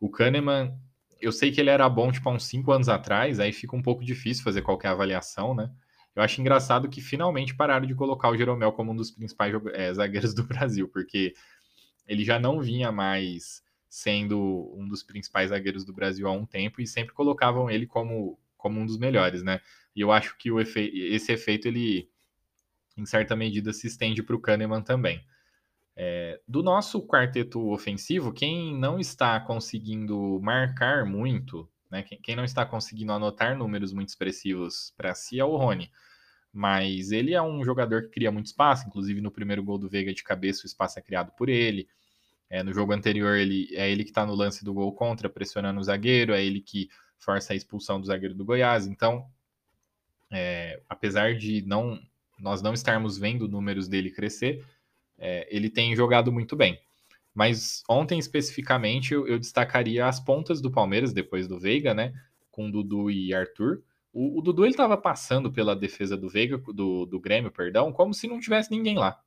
O 0.00 0.08
Kahneman, 0.10 0.74
eu 1.20 1.32
sei 1.32 1.50
que 1.50 1.60
ele 1.60 1.70
era 1.70 1.88
bom, 1.88 2.10
tipo, 2.12 2.28
há 2.28 2.32
uns 2.32 2.44
cinco 2.44 2.72
anos 2.72 2.88
atrás, 2.88 3.40
aí 3.40 3.52
fica 3.52 3.76
um 3.76 3.82
pouco 3.82 4.04
difícil 4.04 4.44
fazer 4.44 4.62
qualquer 4.62 4.88
avaliação, 4.88 5.54
né? 5.54 5.70
Eu 6.14 6.22
acho 6.22 6.40
engraçado 6.40 6.88
que 6.88 7.00
finalmente 7.00 7.54
pararam 7.54 7.86
de 7.86 7.94
colocar 7.94 8.28
o 8.30 8.36
Jeromel 8.36 8.72
como 8.72 8.92
um 8.92 8.96
dos 8.96 9.10
principais 9.10 9.54
é, 9.72 9.92
zagueiros 9.92 10.34
do 10.34 10.42
Brasil, 10.46 10.88
porque 10.88 11.34
ele 12.08 12.24
já 12.24 12.38
não 12.38 12.60
vinha 12.60 12.90
mais 12.90 13.62
sendo 13.88 14.72
um 14.76 14.88
dos 14.88 15.02
principais 15.02 15.50
zagueiros 15.50 15.84
do 15.84 15.92
Brasil 15.92 16.26
há 16.26 16.32
um 16.32 16.44
tempo 16.46 16.80
e 16.80 16.86
sempre 16.86 17.14
colocavam 17.14 17.70
ele 17.70 17.86
como, 17.86 18.38
como 18.56 18.80
um 18.80 18.86
dos 18.86 18.98
melhores, 18.98 19.42
né? 19.42 19.60
E 19.94 20.00
eu 20.00 20.10
acho 20.10 20.36
que 20.38 20.50
o 20.50 20.60
efe... 20.60 20.90
esse 20.94 21.32
efeito, 21.32 21.68
ele, 21.68 22.10
em 22.96 23.06
certa 23.06 23.36
medida, 23.36 23.72
se 23.72 23.86
estende 23.86 24.22
para 24.22 24.36
o 24.36 24.40
Kahneman 24.40 24.82
também. 24.82 25.24
É, 25.96 26.40
do 26.46 26.62
nosso 26.62 27.04
quarteto 27.06 27.70
ofensivo, 27.72 28.32
quem 28.32 28.76
não 28.78 28.98
está 29.00 29.40
conseguindo 29.40 30.40
marcar 30.40 31.04
muito 31.04 31.68
Né? 31.90 32.02
Quem, 32.02 32.20
quem 32.20 32.36
não 32.36 32.44
está 32.44 32.64
conseguindo 32.64 33.12
anotar 33.12 33.56
números 33.56 33.92
muito 33.92 34.08
expressivos 34.08 34.92
para 34.96 35.14
si 35.14 35.40
é 35.40 35.44
o 35.44 35.56
Rony. 35.56 35.90
Mas 36.52 37.12
ele 37.12 37.34
é 37.34 37.42
um 37.42 37.62
jogador 37.64 38.02
que 38.04 38.10
cria 38.10 38.32
muito 38.32 38.46
espaço, 38.46 38.86
inclusive 38.86 39.20
no 39.20 39.30
primeiro 39.30 39.62
gol 39.62 39.78
do 39.78 39.88
Veiga 39.88 40.12
de 40.12 40.24
cabeça, 40.24 40.62
o 40.64 40.66
espaço 40.66 40.98
é 40.98 41.02
criado 41.02 41.32
por 41.32 41.48
ele. 41.48 41.88
É, 42.50 42.62
no 42.62 42.72
jogo 42.72 42.92
anterior, 42.92 43.36
ele 43.36 43.68
é 43.72 43.90
ele 43.90 44.04
que 44.04 44.10
está 44.10 44.24
no 44.24 44.34
lance 44.34 44.64
do 44.64 44.72
gol 44.72 44.92
contra, 44.92 45.28
pressionando 45.28 45.80
o 45.80 45.84
zagueiro, 45.84 46.32
é 46.32 46.44
ele 46.44 46.60
que 46.60 46.88
força 47.18 47.52
a 47.52 47.56
expulsão 47.56 48.00
do 48.00 48.06
zagueiro 48.06 48.34
do 48.34 48.44
Goiás. 48.44 48.86
Então, 48.86 49.26
é, 50.30 50.80
apesar 50.88 51.34
de 51.34 51.62
não 51.66 52.00
nós 52.38 52.62
não 52.62 52.72
estarmos 52.72 53.18
vendo 53.18 53.48
números 53.48 53.88
dele 53.88 54.10
crescer, 54.10 54.64
é, 55.18 55.48
ele 55.50 55.68
tem 55.68 55.94
jogado 55.96 56.32
muito 56.32 56.54
bem. 56.54 56.80
Mas 57.34 57.82
ontem, 57.88 58.18
especificamente, 58.18 59.12
eu, 59.12 59.26
eu, 59.26 59.38
destacaria 59.38 60.06
as 60.06 60.20
pontas 60.20 60.60
do 60.60 60.70
Palmeiras, 60.70 61.12
depois 61.12 61.48
do 61.48 61.58
Veiga, 61.58 61.92
né? 61.92 62.12
Com 62.50 62.70
Dudu 62.70 63.10
e 63.10 63.34
Arthur. 63.34 63.82
O, 64.20 64.40
o 64.40 64.42
Dudu 64.42 64.64
ele 64.64 64.72
estava 64.72 64.96
passando 64.96 65.52
pela 65.52 65.76
defesa 65.76 66.16
do 66.16 66.28
Veiga, 66.28 66.58
do, 66.58 67.06
do 67.06 67.20
Grêmio, 67.20 67.52
perdão, 67.52 67.92
como 67.92 68.12
se 68.12 68.26
não 68.26 68.40
tivesse 68.40 68.68
ninguém 68.68 68.98
lá. 68.98 69.22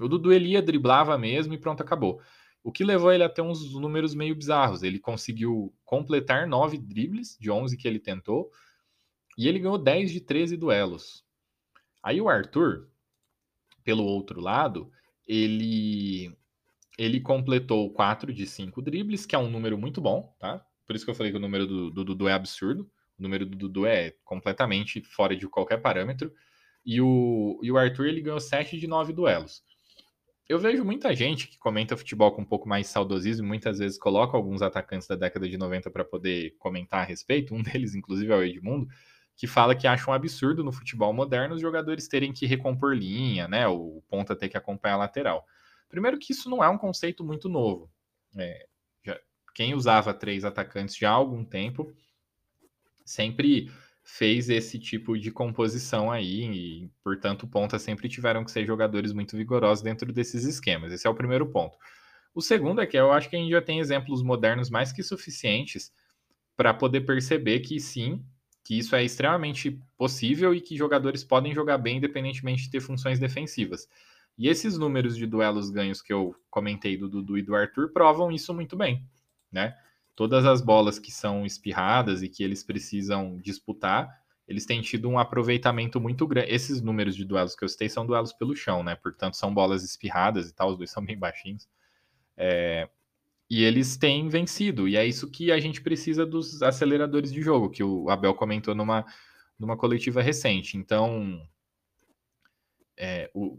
O 0.00 0.08
Dudu 0.08 0.32
ele 0.32 0.48
ia, 0.48 0.60
driblava 0.60 1.16
mesmo 1.16 1.54
e 1.54 1.58
pronto, 1.58 1.84
acabou. 1.84 2.20
O 2.60 2.72
que 2.72 2.82
levou 2.82 3.12
ele 3.12 3.22
a 3.22 3.28
ter 3.28 3.42
uns 3.42 3.74
números 3.74 4.12
meio 4.12 4.34
bizarros. 4.34 4.82
Ele 4.82 4.98
conseguiu 4.98 5.72
completar 5.84 6.48
nove 6.48 6.78
dribles 6.78 7.38
de 7.38 7.48
11 7.48 7.76
que 7.76 7.86
ele 7.86 8.00
tentou 8.00 8.50
e 9.38 9.46
ele 9.46 9.60
ganhou 9.60 9.78
10 9.78 10.10
de 10.10 10.20
13 10.20 10.56
duelos. 10.56 11.24
Aí 12.02 12.20
o 12.20 12.28
Arthur, 12.28 12.88
pelo 13.84 14.02
outro 14.02 14.40
lado, 14.40 14.90
ele 15.28 16.36
ele 16.98 17.20
completou 17.20 17.88
4 17.92 18.34
de 18.34 18.48
5 18.48 18.82
dribles, 18.82 19.26
que 19.26 19.36
é 19.36 19.38
um 19.38 19.48
número 19.48 19.78
muito 19.78 20.00
bom, 20.00 20.34
tá? 20.40 20.66
Por 20.84 20.96
isso 20.96 21.04
que 21.04 21.10
eu 21.12 21.14
falei 21.14 21.30
que 21.30 21.38
o 21.38 21.40
número 21.40 21.68
do, 21.68 21.90
do 21.92 22.04
Dudu 22.04 22.26
é 22.26 22.32
absurdo. 22.32 22.90
O 23.18 23.22
número 23.22 23.46
do 23.46 23.56
Dudu 23.56 23.86
é 23.86 24.14
completamente 24.24 25.02
fora 25.02 25.36
de 25.36 25.48
qualquer 25.48 25.78
parâmetro. 25.78 26.32
E 26.84 27.00
o, 27.00 27.58
e 27.62 27.70
o 27.70 27.78
Arthur 27.78 28.06
ele 28.06 28.20
ganhou 28.20 28.40
7 28.40 28.78
de 28.78 28.86
9 28.86 29.12
duelos 29.12 29.62
eu 30.48 30.58
vejo 30.58 30.84
muita 30.84 31.14
gente 31.14 31.48
que 31.48 31.58
comenta 31.58 31.96
futebol 31.96 32.30
com 32.32 32.42
um 32.42 32.44
pouco 32.44 32.68
mais 32.68 32.86
saudosismo, 32.88 33.46
muitas 33.46 33.78
vezes 33.78 33.98
coloca 33.98 34.36
alguns 34.36 34.60
atacantes 34.60 35.08
da 35.08 35.16
década 35.16 35.48
de 35.48 35.56
90 35.56 35.90
para 35.90 36.04
poder 36.04 36.54
comentar 36.58 37.00
a 37.00 37.04
respeito. 37.04 37.54
Um 37.54 37.62
deles, 37.62 37.94
inclusive, 37.94 38.30
é 38.32 38.36
o 38.36 38.42
Edmundo, 38.42 38.86
que 39.36 39.46
fala 39.46 39.74
que 39.74 39.86
acha 39.86 40.10
um 40.10 40.14
absurdo 40.14 40.62
no 40.62 40.72
futebol 40.72 41.12
moderno 41.12 41.54
os 41.54 41.60
jogadores 41.60 42.08
terem 42.08 42.32
que 42.32 42.46
recompor 42.46 42.94
linha, 42.94 43.48
né? 43.48 43.66
O 43.66 44.02
ponta 44.08 44.36
ter 44.36 44.48
que 44.48 44.56
acompanhar 44.56 44.94
a 44.94 44.98
lateral. 44.98 45.44
Primeiro 45.88 46.18
que 46.18 46.32
isso 46.32 46.50
não 46.50 46.62
é 46.62 46.68
um 46.68 46.78
conceito 46.78 47.24
muito 47.24 47.48
novo. 47.48 47.90
É, 48.36 48.66
já, 49.02 49.18
quem 49.54 49.74
usava 49.74 50.12
três 50.12 50.44
atacantes 50.44 50.96
já 50.96 51.10
há 51.10 51.14
algum 51.14 51.44
tempo 51.44 51.90
sempre 53.04 53.70
fez 54.02 54.50
esse 54.50 54.78
tipo 54.78 55.18
de 55.18 55.30
composição 55.30 56.10
aí, 56.10 56.44
e, 56.44 56.90
portanto, 57.02 57.46
pontas 57.46 57.82
sempre 57.82 58.08
tiveram 58.08 58.44
que 58.44 58.50
ser 58.50 58.66
jogadores 58.66 59.12
muito 59.12 59.36
vigorosos 59.36 59.82
dentro 59.82 60.12
desses 60.12 60.44
esquemas. 60.44 60.92
Esse 60.92 61.06
é 61.06 61.10
o 61.10 61.14
primeiro 61.14 61.46
ponto. 61.46 61.76
O 62.34 62.42
segundo 62.42 62.80
é 62.80 62.86
que 62.86 62.98
eu 62.98 63.12
acho 63.12 63.30
que 63.30 63.36
a 63.36 63.38
gente 63.38 63.50
já 63.50 63.62
tem 63.62 63.78
exemplos 63.78 64.22
modernos 64.22 64.68
mais 64.68 64.92
que 64.92 65.02
suficientes 65.02 65.92
para 66.56 66.74
poder 66.74 67.02
perceber 67.02 67.60
que 67.60 67.80
sim, 67.80 68.22
que 68.62 68.78
isso 68.78 68.94
é 68.94 69.04
extremamente 69.04 69.80
possível 69.96 70.54
e 70.54 70.60
que 70.60 70.76
jogadores 70.76 71.24
podem 71.24 71.54
jogar 71.54 71.78
bem 71.78 71.98
independentemente 71.98 72.64
de 72.64 72.70
ter 72.70 72.80
funções 72.80 73.18
defensivas. 73.18 73.88
E 74.36 74.48
esses 74.48 74.76
números 74.76 75.16
de 75.16 75.26
duelos 75.26 75.70
ganhos 75.70 76.02
que 76.02 76.12
eu 76.12 76.34
comentei 76.50 76.96
do 76.96 77.08
Dudu 77.08 77.38
e 77.38 77.42
do 77.42 77.54
Arthur 77.54 77.90
provam 77.92 78.32
isso 78.32 78.52
muito 78.52 78.76
bem, 78.76 79.06
né? 79.50 79.76
Todas 80.14 80.46
as 80.46 80.60
bolas 80.60 80.98
que 80.98 81.10
são 81.10 81.44
espirradas 81.44 82.22
e 82.22 82.28
que 82.28 82.42
eles 82.42 82.62
precisam 82.62 83.36
disputar, 83.38 84.08
eles 84.46 84.66
têm 84.66 84.80
tido 84.82 85.08
um 85.08 85.18
aproveitamento 85.18 86.00
muito 86.00 86.26
grande. 86.26 86.52
Esses 86.52 86.80
números 86.80 87.16
de 87.16 87.24
duelos 87.24 87.56
que 87.56 87.64
eu 87.64 87.68
citei 87.68 87.88
são 87.88 88.06
duelos 88.06 88.32
pelo 88.32 88.54
chão, 88.54 88.82
né? 88.82 88.94
Portanto, 88.94 89.36
são 89.36 89.52
bolas 89.52 89.82
espirradas 89.82 90.48
e 90.48 90.54
tal, 90.54 90.70
os 90.70 90.76
dois 90.76 90.90
são 90.90 91.04
bem 91.04 91.18
baixinhos. 91.18 91.68
É... 92.36 92.88
E 93.48 93.62
eles 93.62 93.96
têm 93.96 94.28
vencido, 94.28 94.88
e 94.88 94.96
é 94.96 95.06
isso 95.06 95.30
que 95.30 95.52
a 95.52 95.60
gente 95.60 95.80
precisa 95.80 96.24
dos 96.24 96.62
aceleradores 96.62 97.30
de 97.30 97.42
jogo, 97.42 97.70
que 97.70 97.84
o 97.84 98.08
Abel 98.08 98.34
comentou 98.34 98.74
numa, 98.74 99.04
numa 99.58 99.76
coletiva 99.76 100.22
recente. 100.22 100.76
Então, 100.76 101.46
é, 102.96 103.30
o... 103.34 103.58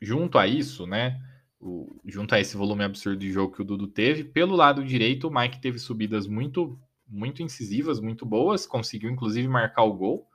junto 0.00 0.38
a 0.38 0.46
isso, 0.46 0.86
né? 0.86 1.20
O, 1.64 2.00
junto 2.04 2.34
a 2.34 2.40
esse 2.40 2.56
volume 2.56 2.84
absurdo 2.84 3.18
de 3.18 3.32
jogo 3.32 3.54
que 3.54 3.62
o 3.62 3.64
Dudu 3.64 3.86
teve. 3.86 4.22
Pelo 4.22 4.54
lado 4.54 4.84
direito, 4.84 5.28
o 5.28 5.34
Mike 5.34 5.60
teve 5.60 5.78
subidas 5.78 6.26
muito, 6.26 6.78
muito 7.08 7.42
incisivas, 7.42 8.00
muito 8.00 8.26
boas, 8.26 8.66
conseguiu 8.66 9.10
inclusive 9.10 9.48
marcar 9.48 9.84
o 9.84 9.94
gol, 9.94 10.28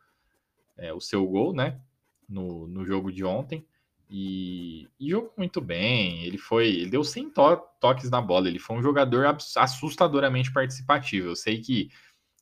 é, 0.75 0.91
o 0.91 0.99
seu 0.99 1.25
gol, 1.27 1.53
né? 1.53 1.79
No, 2.27 2.67
no 2.67 2.83
jogo 2.83 3.11
de 3.11 3.23
ontem. 3.23 3.65
E, 4.09 4.89
e, 4.99 5.09
jogou 5.09 5.31
muito 5.37 5.61
bem. 5.61 6.23
Ele 6.23 6.37
foi, 6.37 6.67
ele 6.67 6.89
deu 6.89 7.03
100 7.03 7.29
to 7.29 7.57
toques 7.79 8.09
na 8.09 8.19
bola. 8.19 8.47
Ele 8.47 8.57
foi 8.57 8.77
um 8.77 8.81
jogador 8.81 9.25
assustadoramente 9.55 10.51
participativo. 10.51 11.29
Eu 11.29 11.35
sei 11.35 11.61
que 11.61 11.91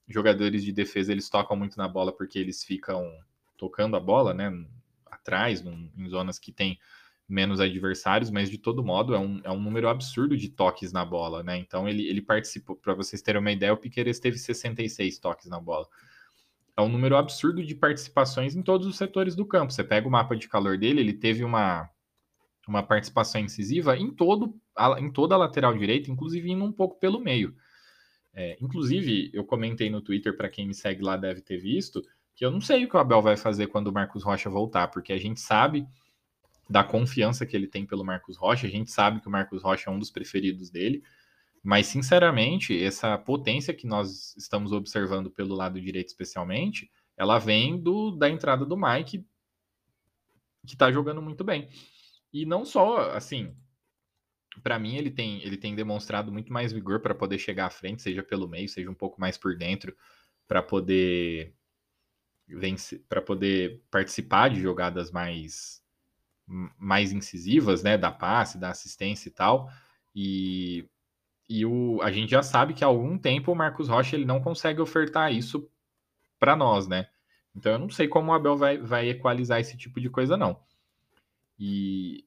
jogadores 0.08 0.64
de 0.64 0.72
defesa 0.72 1.12
eles 1.12 1.30
tocam 1.30 1.58
muito 1.58 1.78
na 1.78 1.88
bola 1.88 2.14
porque 2.14 2.40
eles 2.40 2.64
ficam 2.64 3.06
tocando 3.58 3.98
a 3.98 4.00
bola, 4.00 4.34
né? 4.34 4.50
Atrás, 5.12 5.62
num, 5.62 5.90
em 5.98 6.08
zonas 6.08 6.40
que 6.40 6.54
tem 6.54 6.80
menos 7.28 7.60
adversários, 7.60 8.32
mas 8.32 8.50
de 8.50 8.58
todo 8.58 8.84
modo 8.84 9.14
é 9.14 9.20
um, 9.20 9.42
é 9.44 9.52
um 9.52 9.60
número 9.60 9.90
absurdo 9.90 10.38
de 10.38 10.48
toques 10.48 10.94
na 10.94 11.04
bola, 11.04 11.44
né? 11.44 11.58
Então 11.58 11.88
ele, 11.88 12.08
ele 12.08 12.22
participou, 12.22 12.76
para 12.76 12.94
vocês 12.94 13.22
terem 13.22 13.42
uma 13.42 13.52
ideia, 13.52 13.74
o 13.74 13.78
Piqueires 13.78 14.20
teve 14.20 14.38
66 14.38 15.20
toques 15.20 15.48
na 15.48 15.60
bola. 15.60 15.88
É 16.78 16.82
um 16.82 16.88
número 16.88 17.18
absurdo 17.18 17.66
de 17.66 17.76
participações 17.76 18.56
em 18.56 18.62
todos 18.62 18.88
os 18.88 18.96
setores 18.96 19.36
do 19.36 19.46
campo. 19.46 19.74
Você 19.74 19.84
pega 19.84 20.08
o 20.08 20.12
mapa 20.12 20.36
de 20.38 20.48
calor 20.48 20.78
dele, 20.78 21.02
ele 21.02 21.14
teve 21.14 21.44
uma, 21.44 21.90
uma 22.68 22.82
participação 22.82 23.42
incisiva 23.42 23.98
em, 23.98 24.10
todo, 24.10 24.56
em 25.00 25.12
toda 25.12 25.36
a 25.36 25.38
lateral 25.38 25.78
direita, 25.78 26.10
inclusive 26.10 26.50
indo 26.50 26.64
um 26.64 26.72
pouco 26.72 26.98
pelo 27.00 27.20
meio. 27.20 27.54
É, 28.34 28.56
inclusive, 28.62 29.32
eu 29.34 29.44
comentei 29.44 29.90
no 29.90 30.00
Twitter, 30.02 30.38
para 30.38 30.48
quem 30.48 30.68
me 30.68 30.74
segue 30.74 31.02
lá 31.02 31.18
deve 31.18 31.42
ter 31.42 31.58
visto, 31.58 32.04
que 32.36 32.46
eu 32.46 32.52
não 32.52 32.62
sei 32.62 32.86
o 32.86 32.90
que 32.90 32.96
o 32.96 33.00
Abel 33.00 33.22
vai 33.22 33.36
fazer 33.36 33.68
quando 33.68 33.88
o 33.88 33.92
Marcos 33.92 34.24
Rocha 34.24 34.48
voltar, 34.48 34.90
porque 34.90 35.12
a 35.12 35.18
gente 35.18 35.42
sabe 35.42 35.88
da 36.70 36.84
confiança 36.84 37.46
que 37.46 37.56
ele 37.56 37.68
tem 37.68 37.86
pelo 37.86 38.04
Marcos 38.04 38.38
Rocha. 38.38 38.68
A 38.68 38.70
gente 38.70 38.92
sabe 38.92 39.22
que 39.22 39.28
o 39.28 39.32
Marcos 39.32 39.64
Rocha 39.64 39.90
é 39.90 39.94
um 39.94 40.00
dos 40.00 40.12
preferidos 40.12 40.70
dele, 40.70 41.04
mas 41.64 41.88
sinceramente, 41.88 42.82
essa 42.82 43.18
potência 43.18 43.74
que 43.74 43.88
nós 43.88 44.36
estamos 44.38 44.72
observando 44.72 45.30
pelo 45.30 45.56
lado 45.56 45.82
direito, 45.82 46.08
especialmente, 46.08 46.90
ela 47.16 47.40
vem 47.40 47.78
do, 47.78 48.12
da 48.12 48.30
entrada 48.30 48.66
do 48.66 48.78
Mike, 48.78 49.26
que 50.66 50.74
está 50.74 50.92
jogando 50.92 51.22
muito 51.22 51.44
bem. 51.44 51.70
E 52.32 52.46
não 52.46 52.66
só, 52.66 53.12
assim, 53.12 53.56
para 54.62 54.78
mim 54.78 54.96
ele 54.96 55.10
tem, 55.10 55.42
ele 55.44 55.58
tem 55.58 55.76
demonstrado 55.76 56.32
muito 56.32 56.52
mais 56.52 56.72
vigor 56.72 57.00
para 57.00 57.16
poder 57.16 57.40
chegar 57.40 57.66
à 57.68 57.70
frente, 57.70 58.02
seja 58.02 58.22
pelo 58.24 58.48
meio, 58.48 58.68
seja 58.68 58.90
um 58.90 58.96
pouco 58.96 59.20
mais 59.20 59.38
por 59.38 59.58
dentro, 59.58 59.96
para 60.48 60.62
poder 60.62 61.56
vencer, 62.48 63.04
para 63.10 63.22
poder 63.22 63.84
participar 63.92 64.50
de 64.50 64.62
jogadas 64.62 65.12
mais 65.12 65.82
mais 66.48 67.12
incisivas, 67.12 67.84
né, 67.84 67.98
da 67.98 68.12
passe, 68.12 68.58
da 68.58 68.70
assistência 68.70 69.28
e 69.30 69.32
tal. 69.32 69.70
E, 70.16 70.88
e 71.50 71.66
o, 71.66 72.02
a 72.02 72.12
gente 72.12 72.32
já 72.32 72.42
sabe 72.42 72.74
que 72.74 72.84
há 72.84 72.88
algum 72.88 73.18
tempo 73.18 73.52
o 73.52 73.56
Marcos 73.56 73.90
Rocha 73.90 74.16
ele 74.16 74.26
não 74.26 74.42
consegue 74.42 74.82
ofertar 74.82 75.34
isso 75.34 75.70
para 76.40 76.56
nós, 76.56 76.88
né? 76.88 77.08
Então 77.56 77.72
eu 77.74 77.80
não 77.80 77.90
sei 77.90 78.08
como 78.08 78.32
o 78.32 78.34
Abel 78.34 78.56
vai, 78.56 78.78
vai 78.78 79.10
equalizar 79.10 79.60
esse 79.60 79.76
tipo 79.76 80.00
de 80.00 80.10
coisa, 80.10 80.38
não. 80.38 80.60
E, 81.60 82.26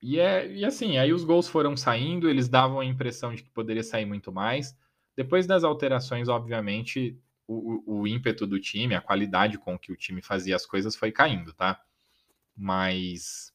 e, 0.00 0.18
é, 0.20 0.50
e 0.52 0.64
assim, 0.64 0.98
aí 0.98 1.12
os 1.12 1.24
gols 1.24 1.48
foram 1.48 1.76
saindo, 1.76 2.28
eles 2.28 2.48
davam 2.48 2.80
a 2.80 2.84
impressão 2.84 3.34
de 3.34 3.42
que 3.42 3.50
poderia 3.50 3.82
sair 3.82 4.04
muito 4.04 4.30
mais. 4.30 4.76
Depois 5.16 5.46
das 5.46 5.64
alterações, 5.64 6.28
obviamente, 6.28 7.18
o, 7.46 8.00
o 8.00 8.06
ímpeto 8.06 8.46
do 8.46 8.60
time, 8.60 8.94
a 8.94 9.00
qualidade 9.00 9.58
com 9.58 9.78
que 9.78 9.90
o 9.90 9.96
time 9.96 10.20
fazia 10.20 10.54
as 10.54 10.66
coisas 10.66 10.94
foi 10.94 11.10
caindo, 11.10 11.52
tá? 11.54 11.80
Mas 12.56 13.52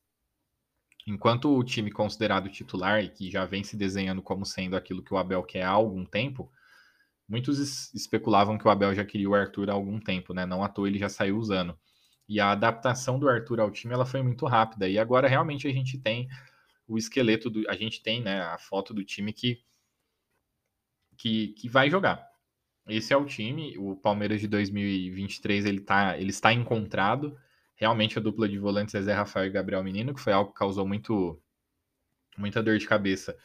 enquanto 1.08 1.58
o 1.58 1.63
time 1.63 1.91
considerado 1.91 2.50
titular 2.50 3.03
e 3.03 3.10
que 3.10 3.31
já 3.31 3.46
vem 3.46 3.63
se 3.63 3.75
desenhando 3.75 4.22
como 4.22 4.46
sendo 4.46 4.75
aquilo 4.75 5.03
que 5.03 5.13
o 5.13 5.17
Abel 5.17 5.43
quer 5.43 5.63
há 5.63 5.70
algum 5.70 6.05
tempo, 6.05 6.51
muitos 7.27 7.93
especulavam 7.93 8.58
que 8.58 8.67
o 8.67 8.72
Abel 8.72 8.93
já 8.93 9.03
queria 9.03 9.29
o 9.29 9.36
Arthur 9.36 9.70
há 9.70 9.74
algum 9.74 10.00
tempo, 10.00 10.34
né? 10.34 10.46
Não 10.46 10.63
à 10.63 10.70
toa 10.70 10.88
ele 10.88 11.00
já 11.00 11.10
saiu 11.10 11.38
usando. 11.38 11.77
E 12.29 12.39
a 12.39 12.51
adaptação 12.51 13.20
do 13.20 13.27
Arthur 13.27 13.60
ao 13.60 13.72
time 13.72 13.93
ela 13.93 14.05
foi 14.05 14.22
muito 14.22 14.46
rápida. 14.46 14.88
E 14.88 15.00
agora 15.00 15.27
realmente 15.27 15.67
a 15.67 15.72
gente 15.74 15.98
tem 15.98 16.29
o 16.88 16.98
esqueleto 16.98 17.50
do, 17.50 17.67
a 17.70 17.75
gente 17.75 18.03
tem, 18.03 18.22
né, 18.22 18.41
a 18.41 18.58
foto 18.58 18.93
do 18.93 19.03
time 19.03 19.34
que 19.34 19.63
que, 21.17 21.50
que 21.50 21.70
vai 21.70 21.89
jogar. 21.89 22.27
Esse 22.88 23.13
é 23.13 23.17
o 23.17 23.25
time, 23.25 23.77
o 23.77 23.96
Palmeiras 23.96 24.41
de 24.41 24.48
2023 24.48 25.65
ele 25.65 25.79
tá, 25.81 26.17
ele 26.17 26.31
está 26.31 26.51
encontrado 26.51 27.38
realmente 27.81 28.19
a 28.19 28.21
dupla 28.21 28.47
de 28.47 28.59
volantes 28.59 28.93
é 28.93 29.01
Zé 29.01 29.11
Rafael 29.11 29.47
e 29.47 29.50
Gabriel 29.50 29.83
Menino, 29.83 30.13
que 30.13 30.21
foi 30.21 30.31
algo 30.31 30.51
que 30.51 30.59
causou 30.59 30.88
muito, 30.88 31.41
muita 32.38 32.61
dor 32.61 32.77
de 32.77 32.85
cabeça, 32.85 33.35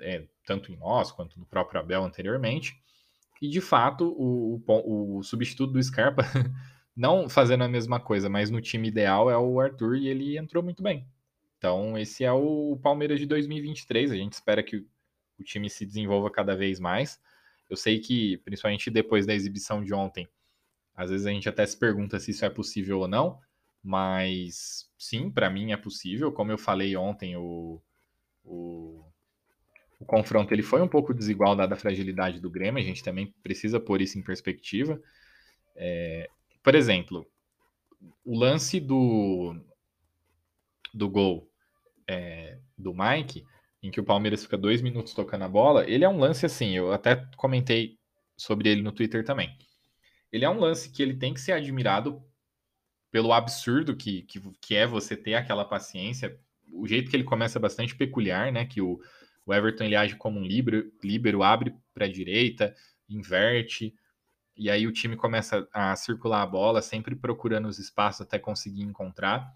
é, 0.00 0.26
tanto 0.46 0.72
em 0.72 0.76
nós 0.76 1.12
quanto 1.12 1.38
no 1.38 1.44
próprio 1.44 1.78
Abel 1.78 2.02
anteriormente. 2.02 2.74
E 3.40 3.50
de 3.50 3.60
fato, 3.60 4.08
o, 4.18 4.62
o, 4.66 5.18
o 5.18 5.22
substituto 5.22 5.74
do 5.74 5.82
Scarpa, 5.82 6.22
não 6.96 7.28
fazendo 7.28 7.64
a 7.64 7.68
mesma 7.68 8.00
coisa, 8.00 8.30
mas 8.30 8.50
no 8.50 8.62
time 8.62 8.88
ideal 8.88 9.30
é 9.30 9.36
o 9.36 9.60
Arthur 9.60 9.96
e 9.96 10.08
ele 10.08 10.38
entrou 10.38 10.62
muito 10.62 10.82
bem. 10.82 11.06
Então, 11.58 11.98
esse 11.98 12.24
é 12.24 12.32
o 12.32 12.78
Palmeiras 12.82 13.20
de 13.20 13.26
2023. 13.26 14.10
A 14.10 14.16
gente 14.16 14.32
espera 14.32 14.62
que 14.62 14.86
o 15.38 15.44
time 15.44 15.68
se 15.68 15.84
desenvolva 15.84 16.30
cada 16.30 16.56
vez 16.56 16.80
mais. 16.80 17.20
Eu 17.68 17.76
sei 17.76 17.98
que, 17.98 18.38
principalmente 18.38 18.90
depois 18.90 19.26
da 19.26 19.34
exibição 19.34 19.84
de 19.84 19.92
ontem, 19.92 20.26
às 20.94 21.10
vezes 21.10 21.26
a 21.26 21.30
gente 21.30 21.46
até 21.46 21.66
se 21.66 21.76
pergunta 21.76 22.18
se 22.18 22.30
isso 22.30 22.42
é 22.42 22.48
possível 22.48 23.00
ou 23.00 23.08
não, 23.08 23.38
mas 23.86 24.90
sim, 24.98 25.30
para 25.30 25.48
mim 25.48 25.70
é 25.70 25.76
possível. 25.76 26.32
Como 26.32 26.50
eu 26.50 26.58
falei 26.58 26.96
ontem, 26.96 27.36
o, 27.36 27.80
o, 28.44 29.04
o, 30.00 30.04
confronto 30.04 30.52
ele 30.52 30.62
foi 30.62 30.82
um 30.82 30.88
pouco 30.88 31.14
desigual 31.14 31.54
dada 31.54 31.74
a 31.74 31.78
fragilidade 31.78 32.40
do 32.40 32.50
Grêmio, 32.50 32.82
a 32.82 32.84
gente 32.84 33.04
também 33.04 33.32
precisa 33.44 33.78
pôr 33.78 34.02
isso 34.02 34.18
em 34.18 34.22
perspectiva. 34.22 35.00
É, 35.76 36.28
por 36.64 36.74
exemplo, 36.74 37.24
o 38.24 38.36
lance 38.36 38.80
do, 38.80 39.54
do 40.92 41.08
gol 41.08 41.48
é, 42.08 42.58
do 42.76 42.92
Mike, 42.92 43.44
em 43.80 43.92
que 43.92 44.00
o 44.00 44.04
Palmeiras 44.04 44.42
fica 44.42 44.58
dois 44.58 44.82
minutos 44.82 45.14
tocando 45.14 45.44
a 45.44 45.48
bola, 45.48 45.88
ele 45.88 46.04
é 46.04 46.08
um 46.08 46.18
lance 46.18 46.44
assim, 46.44 46.76
eu 46.76 46.92
até 46.92 47.24
comentei 47.36 47.96
sobre 48.36 48.68
ele 48.68 48.82
no 48.82 48.90
Twitter 48.90 49.24
também. 49.24 49.56
Ele 50.32 50.44
é 50.44 50.50
um 50.50 50.58
lance 50.58 50.90
que 50.90 51.00
ele 51.00 51.14
tem 51.14 51.32
que 51.32 51.40
ser 51.40 51.52
admirado 51.52 52.20
pelo 53.10 53.32
absurdo 53.32 53.96
que, 53.96 54.22
que, 54.22 54.40
que 54.60 54.74
é 54.74 54.86
você 54.86 55.16
ter 55.16 55.34
aquela 55.34 55.64
paciência. 55.64 56.38
O 56.72 56.86
jeito 56.86 57.10
que 57.10 57.16
ele 57.16 57.24
começa 57.24 57.58
é 57.58 57.60
bastante 57.60 57.94
peculiar, 57.94 58.52
né? 58.52 58.66
Que 58.66 58.80
o, 58.80 59.00
o 59.44 59.54
Everton 59.54 59.84
ele 59.84 59.96
age 59.96 60.16
como 60.16 60.40
um 60.40 60.44
líbero, 60.44 60.92
líbero 61.02 61.42
abre 61.42 61.74
para 61.94 62.06
a 62.06 62.12
direita, 62.12 62.74
inverte, 63.08 63.94
e 64.56 64.70
aí 64.70 64.86
o 64.86 64.92
time 64.92 65.16
começa 65.16 65.68
a 65.72 65.94
circular 65.94 66.42
a 66.42 66.46
bola, 66.46 66.80
sempre 66.80 67.14
procurando 67.14 67.68
os 67.68 67.78
espaços 67.78 68.22
até 68.22 68.38
conseguir 68.38 68.82
encontrar. 68.82 69.54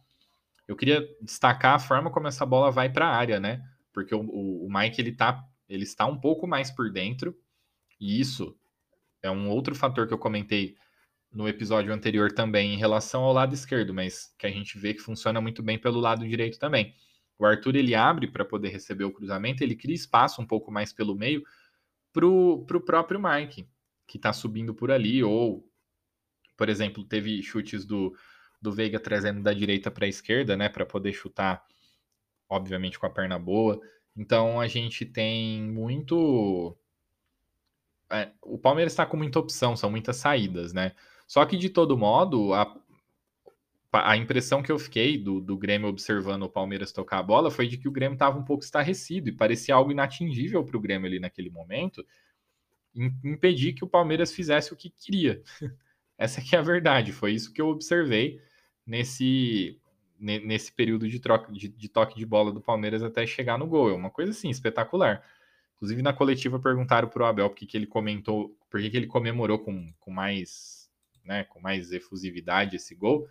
Eu 0.68 0.76
queria 0.76 1.08
destacar 1.20 1.74
a 1.74 1.78
forma 1.78 2.10
como 2.10 2.28
essa 2.28 2.44
bola 2.44 2.70
vai 2.70 2.90
para 2.90 3.08
a 3.08 3.16
área, 3.16 3.40
né? 3.40 3.62
Porque 3.92 4.14
o, 4.14 4.20
o, 4.20 4.66
o 4.66 4.72
Mike 4.72 5.00
ele 5.00 5.12
tá, 5.12 5.42
ele 5.68 5.84
está 5.84 6.06
um 6.06 6.20
pouco 6.20 6.46
mais 6.46 6.70
por 6.70 6.92
dentro, 6.92 7.36
e 7.98 8.20
isso 8.20 8.56
é 9.22 9.30
um 9.30 9.48
outro 9.48 9.74
fator 9.74 10.06
que 10.06 10.14
eu 10.14 10.18
comentei 10.18 10.76
no 11.32 11.48
episódio 11.48 11.92
anterior 11.92 12.32
também 12.32 12.74
em 12.74 12.78
relação 12.78 13.22
ao 13.22 13.32
lado 13.32 13.54
esquerdo, 13.54 13.94
mas 13.94 14.34
que 14.38 14.46
a 14.46 14.50
gente 14.50 14.78
vê 14.78 14.94
que 14.94 15.00
funciona 15.00 15.40
muito 15.40 15.62
bem 15.62 15.78
pelo 15.78 16.00
lado 16.00 16.26
direito 16.28 16.58
também. 16.58 16.94
O 17.38 17.46
Arthur 17.46 17.76
ele 17.76 17.94
abre 17.94 18.26
para 18.26 18.44
poder 18.44 18.68
receber 18.68 19.04
o 19.04 19.12
cruzamento, 19.12 19.62
ele 19.62 19.76
cria 19.76 19.94
espaço 19.94 20.42
um 20.42 20.46
pouco 20.46 20.70
mais 20.70 20.92
pelo 20.92 21.14
meio 21.14 21.42
para 22.12 22.26
o 22.26 22.80
próprio 22.84 23.20
Mike, 23.20 23.68
que 24.06 24.16
está 24.16 24.32
subindo 24.32 24.74
por 24.74 24.90
ali, 24.90 25.22
ou, 25.22 25.66
por 26.56 26.68
exemplo, 26.68 27.04
teve 27.04 27.40
chutes 27.42 27.84
do, 27.84 28.14
do 28.60 28.72
Veiga 28.72 28.98
trazendo 28.98 29.42
da 29.42 29.52
direita 29.52 29.90
para 29.90 30.06
a 30.06 30.08
esquerda, 30.08 30.56
né, 30.56 30.68
para 30.68 30.84
poder 30.84 31.12
chutar, 31.12 31.64
obviamente, 32.48 32.98
com 32.98 33.06
a 33.06 33.10
perna 33.10 33.38
boa. 33.38 33.80
Então 34.16 34.60
a 34.60 34.66
gente 34.66 35.06
tem 35.06 35.62
muito. 35.62 36.76
É, 38.10 38.32
o 38.42 38.58
Palmeiras 38.58 38.92
está 38.92 39.06
com 39.06 39.16
muita 39.16 39.38
opção, 39.38 39.76
são 39.76 39.88
muitas 39.88 40.16
saídas, 40.16 40.72
né? 40.72 40.92
Só 41.30 41.46
que, 41.46 41.56
de 41.56 41.70
todo 41.70 41.96
modo, 41.96 42.52
a, 42.52 42.76
a 43.92 44.16
impressão 44.16 44.64
que 44.64 44.72
eu 44.72 44.80
fiquei 44.80 45.16
do, 45.16 45.40
do 45.40 45.56
Grêmio 45.56 45.88
observando 45.88 46.42
o 46.42 46.48
Palmeiras 46.48 46.90
tocar 46.90 47.20
a 47.20 47.22
bola 47.22 47.52
foi 47.52 47.68
de 47.68 47.78
que 47.78 47.86
o 47.86 47.92
Grêmio 47.92 48.14
estava 48.14 48.36
um 48.36 48.42
pouco 48.42 48.64
estarrecido 48.64 49.28
e 49.28 49.32
parecia 49.32 49.76
algo 49.76 49.92
inatingível 49.92 50.64
para 50.64 50.76
o 50.76 50.80
Grêmio 50.80 51.06
ali 51.06 51.20
naquele 51.20 51.48
momento, 51.48 52.04
impedir 53.22 53.74
que 53.74 53.84
o 53.84 53.86
Palmeiras 53.86 54.32
fizesse 54.32 54.72
o 54.72 54.76
que 54.76 54.90
queria. 54.90 55.40
Essa 56.18 56.40
que 56.40 56.56
é 56.56 56.58
a 56.58 56.62
verdade, 56.62 57.12
foi 57.12 57.30
isso 57.30 57.52
que 57.52 57.62
eu 57.62 57.68
observei 57.68 58.42
nesse, 58.84 59.80
nesse 60.18 60.72
período 60.72 61.08
de, 61.08 61.20
troca, 61.20 61.52
de, 61.52 61.68
de 61.68 61.88
toque 61.88 62.18
de 62.18 62.26
bola 62.26 62.50
do 62.50 62.60
Palmeiras 62.60 63.04
até 63.04 63.24
chegar 63.24 63.56
no 63.56 63.68
gol. 63.68 63.88
É 63.88 63.94
uma 63.94 64.10
coisa 64.10 64.32
assim, 64.32 64.50
espetacular. 64.50 65.24
Inclusive 65.76 66.02
na 66.02 66.12
coletiva 66.12 66.58
perguntaram 66.58 67.08
para 67.08 67.22
o 67.22 67.26
Abel 67.26 67.48
por 67.48 67.56
que 67.56 67.76
ele 67.76 67.86
comentou, 67.86 68.52
por 68.68 68.80
que 68.80 68.96
ele 68.96 69.06
comemorou 69.06 69.60
com, 69.60 69.94
com 70.00 70.10
mais 70.10 70.79
né, 71.30 71.44
com 71.44 71.60
mais 71.60 71.92
efusividade 71.92 72.74
esse 72.74 72.92
gol, 72.92 73.28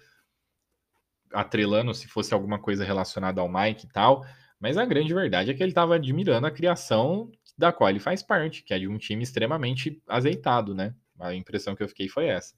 atrelando 1.34 1.94
se 1.94 2.08
fosse 2.08 2.34
alguma 2.34 2.58
coisa 2.58 2.86
relacionada 2.86 3.42
ao 3.42 3.52
Mike 3.52 3.86
e 3.86 3.90
tal. 3.90 4.26
Mas 4.58 4.78
a 4.78 4.86
grande 4.86 5.14
verdade 5.14 5.52
é 5.52 5.54
que 5.54 5.62
ele 5.62 5.72
estava 5.72 5.96
admirando 5.96 6.48
a 6.48 6.52
criação 6.52 7.30
da 7.58 7.74
qual 7.74 7.90
ele 7.90 8.00
faz 8.00 8.24
parte, 8.24 8.64
que 8.64 8.74
é 8.74 8.80
de 8.80 8.88
um 8.88 8.98
time 8.98 9.22
extremamente 9.22 10.02
azeitado, 10.08 10.74
né? 10.74 10.96
A 11.20 11.36
impressão 11.36 11.76
que 11.76 11.84
eu 11.84 11.90
fiquei 11.90 12.08
foi 12.08 12.28
essa. 12.28 12.56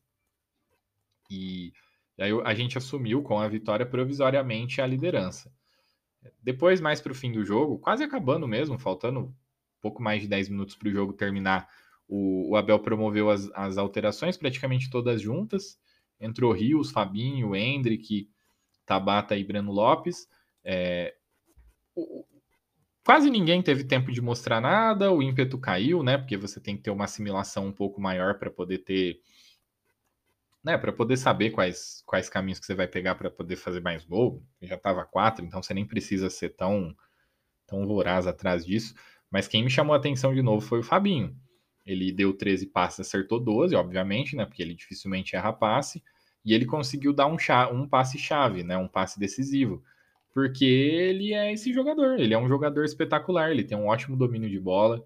E, 1.27 1.73
aí 2.19 2.31
a 2.45 2.53
gente 2.53 2.77
assumiu 2.77 3.23
com 3.23 3.39
a 3.39 3.47
vitória 3.47 3.85
provisoriamente 3.85 4.79
a 4.79 4.85
liderança. 4.85 5.51
Depois, 6.39 6.79
mais 6.79 7.01
para 7.01 7.13
o 7.13 7.15
fim 7.15 7.31
do 7.31 7.43
jogo, 7.43 7.79
quase 7.79 8.03
acabando 8.03 8.47
mesmo, 8.47 8.77
faltando 8.77 9.35
pouco 9.81 10.03
mais 10.03 10.21
de 10.21 10.27
10 10.27 10.49
minutos 10.49 10.75
para 10.75 10.87
o 10.87 10.91
jogo 10.91 11.13
terminar, 11.13 11.67
o, 12.11 12.49
o 12.49 12.55
Abel 12.57 12.77
promoveu 12.77 13.29
as, 13.29 13.49
as, 13.53 13.77
alterações 13.77 14.35
praticamente 14.35 14.89
todas 14.89 15.21
juntas. 15.21 15.79
Entrou 16.19 16.51
Rios, 16.51 16.91
Fabinho, 16.91 17.55
Hendrick, 17.55 18.29
Tabata 18.85 19.37
e 19.37 19.43
Breno 19.45 19.71
Lopes. 19.71 20.27
É, 20.61 21.15
o, 21.95 22.25
quase 23.05 23.29
ninguém 23.29 23.63
teve 23.63 23.85
tempo 23.85 24.11
de 24.11 24.19
mostrar 24.21 24.59
nada, 24.59 25.09
o 25.09 25.23
ímpeto 25.23 25.57
caiu, 25.57 26.03
né? 26.03 26.17
Porque 26.17 26.35
você 26.35 26.59
tem 26.59 26.75
que 26.75 26.83
ter 26.83 26.91
uma 26.91 27.05
assimilação 27.05 27.65
um 27.67 27.71
pouco 27.71 28.01
maior 28.01 28.37
para 28.37 28.51
poder 28.51 28.79
ter. 28.79 29.21
Né, 30.61 30.77
para 30.77 30.91
poder 30.91 31.17
saber 31.17 31.49
quais, 31.49 32.03
quais 32.05 32.29
caminhos 32.29 32.59
que 32.59 32.65
você 32.67 32.75
vai 32.75 32.87
pegar 32.87 33.15
para 33.15 33.31
poder 33.31 33.55
fazer 33.55 33.79
mais 33.79 34.03
gol. 34.03 34.43
Já 34.61 34.75
estava 34.75 35.05
quatro, 35.05 35.43
então 35.45 35.63
você 35.63 35.73
nem 35.73 35.87
precisa 35.87 36.29
ser 36.29 36.49
tão, 36.49 36.93
tão 37.65 37.87
voraz 37.87 38.27
atrás 38.27 38.63
disso. 38.65 38.93
Mas 39.31 39.47
quem 39.47 39.63
me 39.63 39.71
chamou 39.71 39.95
a 39.95 39.97
atenção 39.97 40.35
de 40.35 40.41
novo 40.41 40.59
foi 40.63 40.79
o 40.79 40.83
Fabinho. 40.83 41.35
Ele 41.85 42.11
deu 42.11 42.33
13 42.33 42.67
passes, 42.67 42.99
acertou 43.01 43.39
12, 43.39 43.75
obviamente, 43.75 44.35
né? 44.35 44.45
Porque 44.45 44.61
ele 44.61 44.75
dificilmente 44.75 45.35
erra 45.35 45.51
passe. 45.51 46.03
E 46.43 46.53
ele 46.53 46.65
conseguiu 46.65 47.13
dar 47.13 47.27
um, 47.27 47.37
um 47.73 47.87
passe-chave, 47.87 48.63
né? 48.63 48.77
Um 48.77 48.87
passe 48.87 49.19
decisivo. 49.19 49.83
Porque 50.33 50.65
ele 50.65 51.33
é 51.33 51.51
esse 51.51 51.73
jogador. 51.73 52.19
Ele 52.19 52.33
é 52.33 52.37
um 52.37 52.47
jogador 52.47 52.85
espetacular. 52.85 53.51
Ele 53.51 53.63
tem 53.63 53.77
um 53.77 53.87
ótimo 53.87 54.15
domínio 54.15 54.49
de 54.49 54.59
bola. 54.59 55.05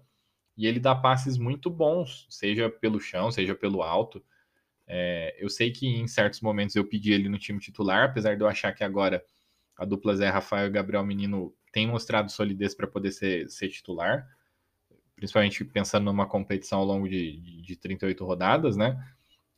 E 0.56 0.66
ele 0.66 0.80
dá 0.80 0.94
passes 0.94 1.36
muito 1.36 1.68
bons, 1.68 2.26
seja 2.30 2.70
pelo 2.70 2.98
chão, 2.98 3.30
seja 3.30 3.54
pelo 3.54 3.82
alto. 3.82 4.24
É, 4.86 5.36
eu 5.38 5.50
sei 5.50 5.70
que 5.70 5.86
em 5.86 6.06
certos 6.06 6.40
momentos 6.40 6.76
eu 6.76 6.84
pedi 6.84 7.12
ele 7.12 7.28
no 7.28 7.38
time 7.38 7.58
titular, 7.58 8.08
apesar 8.08 8.36
de 8.36 8.42
eu 8.42 8.48
achar 8.48 8.72
que 8.72 8.84
agora 8.84 9.22
a 9.76 9.84
dupla 9.84 10.16
Zé 10.16 10.30
Rafael 10.30 10.68
e 10.68 10.70
Gabriel 10.70 11.04
Menino 11.04 11.54
tem 11.72 11.86
mostrado 11.86 12.30
solidez 12.30 12.74
para 12.74 12.86
poder 12.86 13.10
ser, 13.10 13.50
ser 13.50 13.68
titular 13.68 14.26
principalmente 15.16 15.64
pensando 15.64 16.04
numa 16.04 16.26
competição 16.26 16.78
ao 16.78 16.84
longo 16.84 17.08
de, 17.08 17.62
de 17.62 17.76
38 17.76 18.24
rodadas, 18.24 18.76
né? 18.76 19.02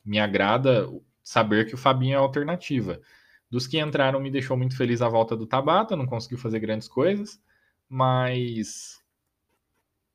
Me 0.03 0.17
agrada 0.19 0.89
saber 1.21 1.67
que 1.67 1.75
o 1.75 1.77
Fabinho 1.77 2.13
é 2.13 2.17
alternativa. 2.17 2.99
Dos 3.51 3.67
que 3.67 3.79
entraram, 3.79 4.19
me 4.19 4.31
deixou 4.31 4.55
muito 4.55 4.75
feliz 4.77 5.01
a 5.01 5.09
volta 5.09 5.35
do 5.35 5.45
Tabata, 5.45 5.95
não 5.95 6.05
conseguiu 6.05 6.37
fazer 6.37 6.59
grandes 6.59 6.87
coisas, 6.87 7.41
mas 7.87 9.03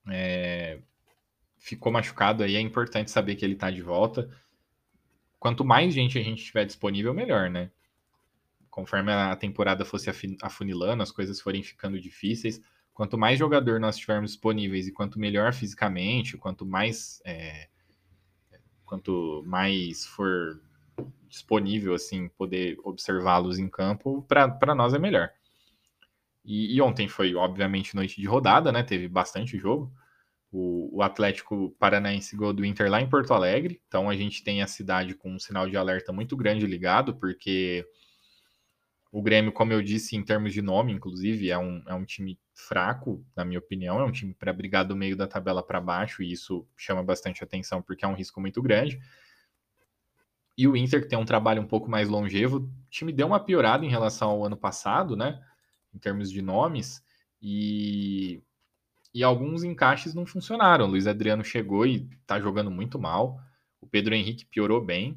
é, 0.09 0.79
ficou 1.59 1.93
machucado 1.93 2.43
aí. 2.43 2.57
É 2.57 2.61
importante 2.61 3.11
saber 3.11 3.35
que 3.35 3.45
ele 3.45 3.55
está 3.55 3.71
de 3.71 3.83
volta. 3.83 4.31
Quanto 5.39 5.65
mais 5.65 5.93
gente 5.93 6.19
a 6.19 6.23
gente 6.23 6.45
tiver 6.45 6.65
disponível, 6.65 7.13
melhor, 7.13 7.51
né? 7.51 7.71
Conforme 8.71 9.13
a 9.13 9.37
temporada 9.37 9.85
fosse 9.85 10.11
afunilando, 10.43 11.03
as 11.03 11.13
coisas 11.13 11.41
forem 11.41 11.63
ficando 11.63 12.01
difíceis, 12.01 12.61
quanto 12.95 13.19
mais 13.19 13.39
jogador 13.39 13.81
nós 13.81 13.97
tivermos 13.97 14.31
disponíveis 14.31 14.87
e 14.87 14.93
quanto 14.93 15.19
melhor 15.19 15.53
fisicamente, 15.53 16.39
quanto 16.39 16.65
mais 16.65 17.21
é, 17.27 17.69
quanto 18.85 19.43
mais 19.45 20.07
for 20.07 20.61
disponível 21.29 21.95
assim 21.95 22.29
poder 22.29 22.79
observá-los 22.85 23.59
em 23.59 23.69
campo, 23.69 24.23
para 24.23 24.75
nós 24.75 24.95
é 24.95 24.99
melhor. 24.99 25.31
E, 26.45 26.77
e, 26.77 26.81
ontem 26.81 27.09
foi 27.09 27.35
obviamente 27.35 27.97
noite 27.97 28.21
de 28.21 28.27
rodada, 28.27 28.71
né? 28.71 28.83
Teve 28.83 29.09
bastante 29.09 29.59
jogo. 29.59 29.93
O, 30.53 30.99
o 30.99 31.03
Atlético 31.03 31.75
Paranaense 31.81 32.37
gol 32.37 32.53
do 32.53 32.65
Inter 32.65 32.89
lá 32.89 33.01
em 33.01 33.09
Porto 33.09 33.35
Alegre, 33.35 33.83
então 33.89 34.09
a 34.09 34.15
gente 34.15 34.45
tem 34.45 34.63
a 34.63 34.69
cidade 34.69 35.15
com 35.15 35.33
um 35.35 35.39
sinal 35.39 35.69
de 35.69 35.77
alerta 35.77 36.13
muito 36.13 36.37
grande 36.37 36.65
ligado, 36.65 37.17
porque 37.17 37.85
o 39.15 39.23
Grêmio, 39.23 39.53
como 39.53 39.73
eu 39.73 39.81
disse, 39.81 40.17
em 40.17 40.25
termos 40.25 40.53
de 40.53 40.61
nome, 40.61 40.93
inclusive, 40.93 41.49
é 41.49 41.57
um, 41.57 41.81
é 41.87 41.95
um 41.95 42.05
time 42.05 42.37
fraco, 42.53 43.25
na 43.37 43.45
minha 43.45 43.61
opinião. 43.61 44.01
É 44.01 44.05
um 44.05 44.11
time 44.11 44.35
para 44.35 44.53
brigar 44.53 44.85
do 44.85 44.97
meio 44.97 45.17
da 45.17 45.25
tabela 45.25 45.63
para 45.63 45.81
baixo, 45.81 46.21
e 46.21 46.33
isso 46.33 46.67
chama 46.77 47.01
bastante 47.01 47.45
atenção 47.45 47.81
porque 47.81 48.05
é 48.05 48.09
um 48.09 48.17
risco 48.17 48.41
muito 48.41 48.61
grande. 48.61 48.99
E 50.59 50.67
o 50.67 50.77
Inter, 50.77 51.01
que 51.01 51.07
tem 51.07 51.17
um 51.17 51.25
trabalho 51.25 51.63
um 51.63 51.67
pouco 51.67 51.89
mais 51.89 52.09
longevo, 52.09 52.57
o 52.57 52.71
time 52.91 53.13
deu 53.13 53.29
uma 53.29 53.39
piorada 53.39 53.85
em 53.87 53.89
relação 53.89 54.31
ao 54.31 54.45
ano 54.45 54.57
passado, 54.57 55.15
né? 55.15 55.41
Em 55.95 55.99
termos 56.01 56.29
de 56.29 56.43
nomes. 56.43 57.01
E, 57.41 58.43
e 59.15 59.23
alguns 59.23 59.63
encaixes 59.63 60.13
não 60.13 60.27
funcionaram. 60.27 60.87
O 60.87 60.89
Luiz 60.89 61.07
Adriano 61.07 61.45
chegou 61.45 61.87
e 61.87 62.11
tá 62.27 62.41
jogando 62.41 62.71
muito 62.71 62.99
mal. 62.99 63.39
O 63.81 63.87
Pedro 63.87 64.13
Henrique 64.13 64.45
piorou 64.45 64.85
bem. 64.85 65.17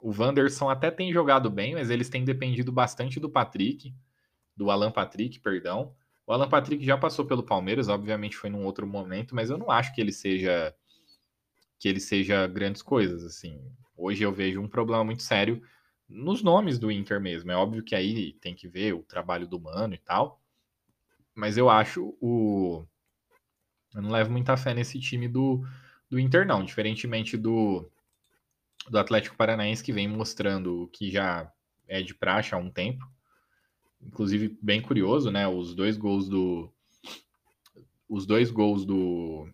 O 0.00 0.10
Wanderson 0.16 0.68
até 0.70 0.90
tem 0.90 1.12
jogado 1.12 1.50
bem, 1.50 1.74
mas 1.74 1.90
eles 1.90 2.08
têm 2.08 2.24
dependido 2.24 2.72
bastante 2.72 3.20
do 3.20 3.28
Patrick, 3.28 3.94
do 4.56 4.70
Alan 4.70 4.90
Patrick, 4.90 5.38
perdão. 5.40 5.94
O 6.26 6.32
Alan 6.32 6.48
Patrick 6.48 6.84
já 6.84 6.96
passou 6.96 7.26
pelo 7.26 7.42
Palmeiras, 7.42 7.88
obviamente 7.88 8.36
foi 8.36 8.50
num 8.50 8.64
outro 8.64 8.86
momento, 8.86 9.34
mas 9.34 9.50
eu 9.50 9.58
não 9.58 9.70
acho 9.70 9.94
que 9.94 10.00
ele 10.00 10.12
seja 10.12 10.74
que 11.78 11.88
ele 11.88 12.00
seja 12.00 12.46
grandes 12.46 12.82
coisas 12.82 13.24
assim. 13.24 13.58
Hoje 13.96 14.22
eu 14.22 14.32
vejo 14.32 14.60
um 14.60 14.68
problema 14.68 15.02
muito 15.02 15.22
sério 15.22 15.62
nos 16.08 16.42
nomes 16.42 16.78
do 16.78 16.90
Inter 16.90 17.20
mesmo. 17.20 17.50
É 17.50 17.56
óbvio 17.56 17.82
que 17.82 17.94
aí 17.94 18.34
tem 18.34 18.54
que 18.54 18.68
ver 18.68 18.94
o 18.94 19.02
trabalho 19.02 19.46
do 19.46 19.58
Mano 19.58 19.94
e 19.94 19.98
tal. 19.98 20.42
Mas 21.34 21.56
eu 21.56 21.70
acho 21.70 22.14
o 22.20 22.84
eu 23.94 24.02
não 24.02 24.10
levo 24.10 24.30
muita 24.30 24.56
fé 24.56 24.72
nesse 24.72 25.00
time 25.00 25.26
do, 25.26 25.66
do 26.08 26.18
Inter, 26.18 26.46
não. 26.46 26.64
Diferentemente 26.64 27.36
do, 27.36 27.90
do 28.88 28.98
Atlético 28.98 29.36
Paranaense, 29.36 29.82
que 29.82 29.92
vem 29.92 30.08
mostrando 30.08 30.88
que 30.92 31.10
já 31.10 31.50
é 31.86 32.02
de 32.02 32.14
praxe 32.14 32.54
há 32.54 32.58
um 32.58 32.70
tempo. 32.70 33.04
Inclusive, 34.00 34.56
bem 34.62 34.80
curioso, 34.80 35.30
né? 35.30 35.46
Os 35.46 35.74
dois 35.74 35.96
gols 35.96 36.28
do. 36.28 36.72
Os 38.08 38.24
dois 38.24 38.50
gols 38.50 38.84
do. 38.84 39.48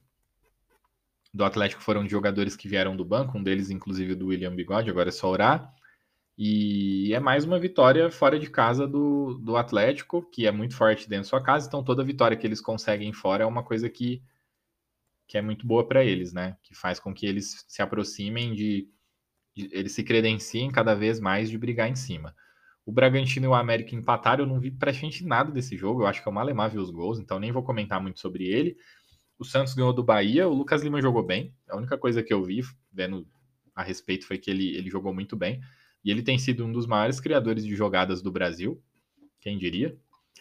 Do 1.35 1.45
Atlético 1.45 1.83
foram 1.83 2.05
de 2.05 2.11
jogadores 2.11 2.57
que 2.57 2.69
vieram 2.69 2.97
do 2.97 3.05
banco, 3.05 3.37
um 3.37 3.43
deles, 3.43 3.69
inclusive, 3.69 4.15
do 4.15 4.29
William 4.29 4.55
Bigode, 4.55 4.89
agora 4.89 5.11
é 5.11 5.13
só 5.13 5.29
orar. 5.29 5.71
E 6.39 7.13
é 7.15 7.21
mais 7.21 7.45
uma 7.45 7.59
vitória 7.59 8.11
fora 8.11 8.39
de 8.39 8.49
casa 8.49 8.87
do, 8.87 9.35
do 9.35 9.57
Atlético, 9.57 10.23
que 10.31 10.47
é 10.47 10.53
muito 10.53 10.75
forte 10.75 11.09
dentro 11.09 11.25
da 11.25 11.29
sua 11.31 11.43
casa. 11.43 11.67
Então, 11.67 11.83
toda 11.83 12.05
vitória 12.05 12.37
que 12.37 12.47
eles 12.47 12.61
conseguem 12.61 13.13
fora 13.13 13.43
é 13.43 13.47
uma 13.47 13.63
coisa 13.63 13.89
que, 13.89 14.23
que 15.27 15.37
é 15.37 15.43
muito 15.43 15.67
boa 15.67 15.87
para 15.87 16.05
eles, 16.05 16.33
né? 16.33 16.57
Que 16.63 16.75
faz 16.75 17.01
com 17.01 17.13
que 17.13 17.27
eles 17.27 17.65
se 17.67 17.83
aproximem 17.83 18.55
de, 18.55 18.89
Eles 19.57 19.93
se 19.93 20.03
credenciem 20.03 20.71
cada 20.71 20.95
vez 20.95 21.19
mais 21.19 21.51
de 21.51 21.57
brigar 21.57 21.89
em 21.89 21.97
cima. 21.97 22.35
O 22.85 22.93
Bragantino 22.93 23.47
e 23.47 23.49
o 23.49 23.55
América 23.55 23.95
empataram. 23.95 24.45
Eu 24.45 24.49
não 24.49 24.61
vi 24.61 24.71
praticamente 24.71 25.25
nada 25.25 25.51
desse 25.51 25.77
jogo. 25.77 26.03
Eu 26.03 26.07
acho 26.07 26.23
que 26.23 26.29
é 26.29 26.31
o 26.31 26.35
Malemar 26.35 26.71
ver 26.71 26.79
os 26.79 26.91
gols, 26.91 27.19
então 27.19 27.41
nem 27.41 27.51
vou 27.51 27.63
comentar 27.63 28.01
muito 28.01 28.21
sobre 28.21 28.45
ele. 28.45 28.77
O 29.39 29.45
Santos 29.45 29.75
ganhou 29.75 29.93
do 29.93 30.05
Bahia. 30.05 30.49
O 30.49 30.55
Lucas 30.55 30.83
Lima 30.83 31.03
jogou 31.03 31.23
bem. 31.23 31.55
A 31.69 31.77
única 31.77 31.99
coisa 31.99 32.23
que 32.23 32.33
eu 32.33 32.43
vi 32.43 32.63
vendo 32.93 33.27
a 33.75 33.83
respeito 33.83 34.27
foi 34.27 34.39
que 34.39 34.51
ele, 34.51 34.77
ele 34.77 34.89
jogou 34.89 35.13
muito 35.13 35.37
bem. 35.37 35.61
E 36.05 36.11
ele 36.11 36.23
tem 36.23 36.39
sido 36.39 36.65
um 36.65 36.73
dos 36.73 36.87
maiores 36.87 37.19
criadores 37.19 37.65
de 37.65 37.75
jogadas 37.75 38.23
do 38.23 38.31
Brasil, 38.31 38.81
quem 39.41 39.59
diria. 39.59 39.99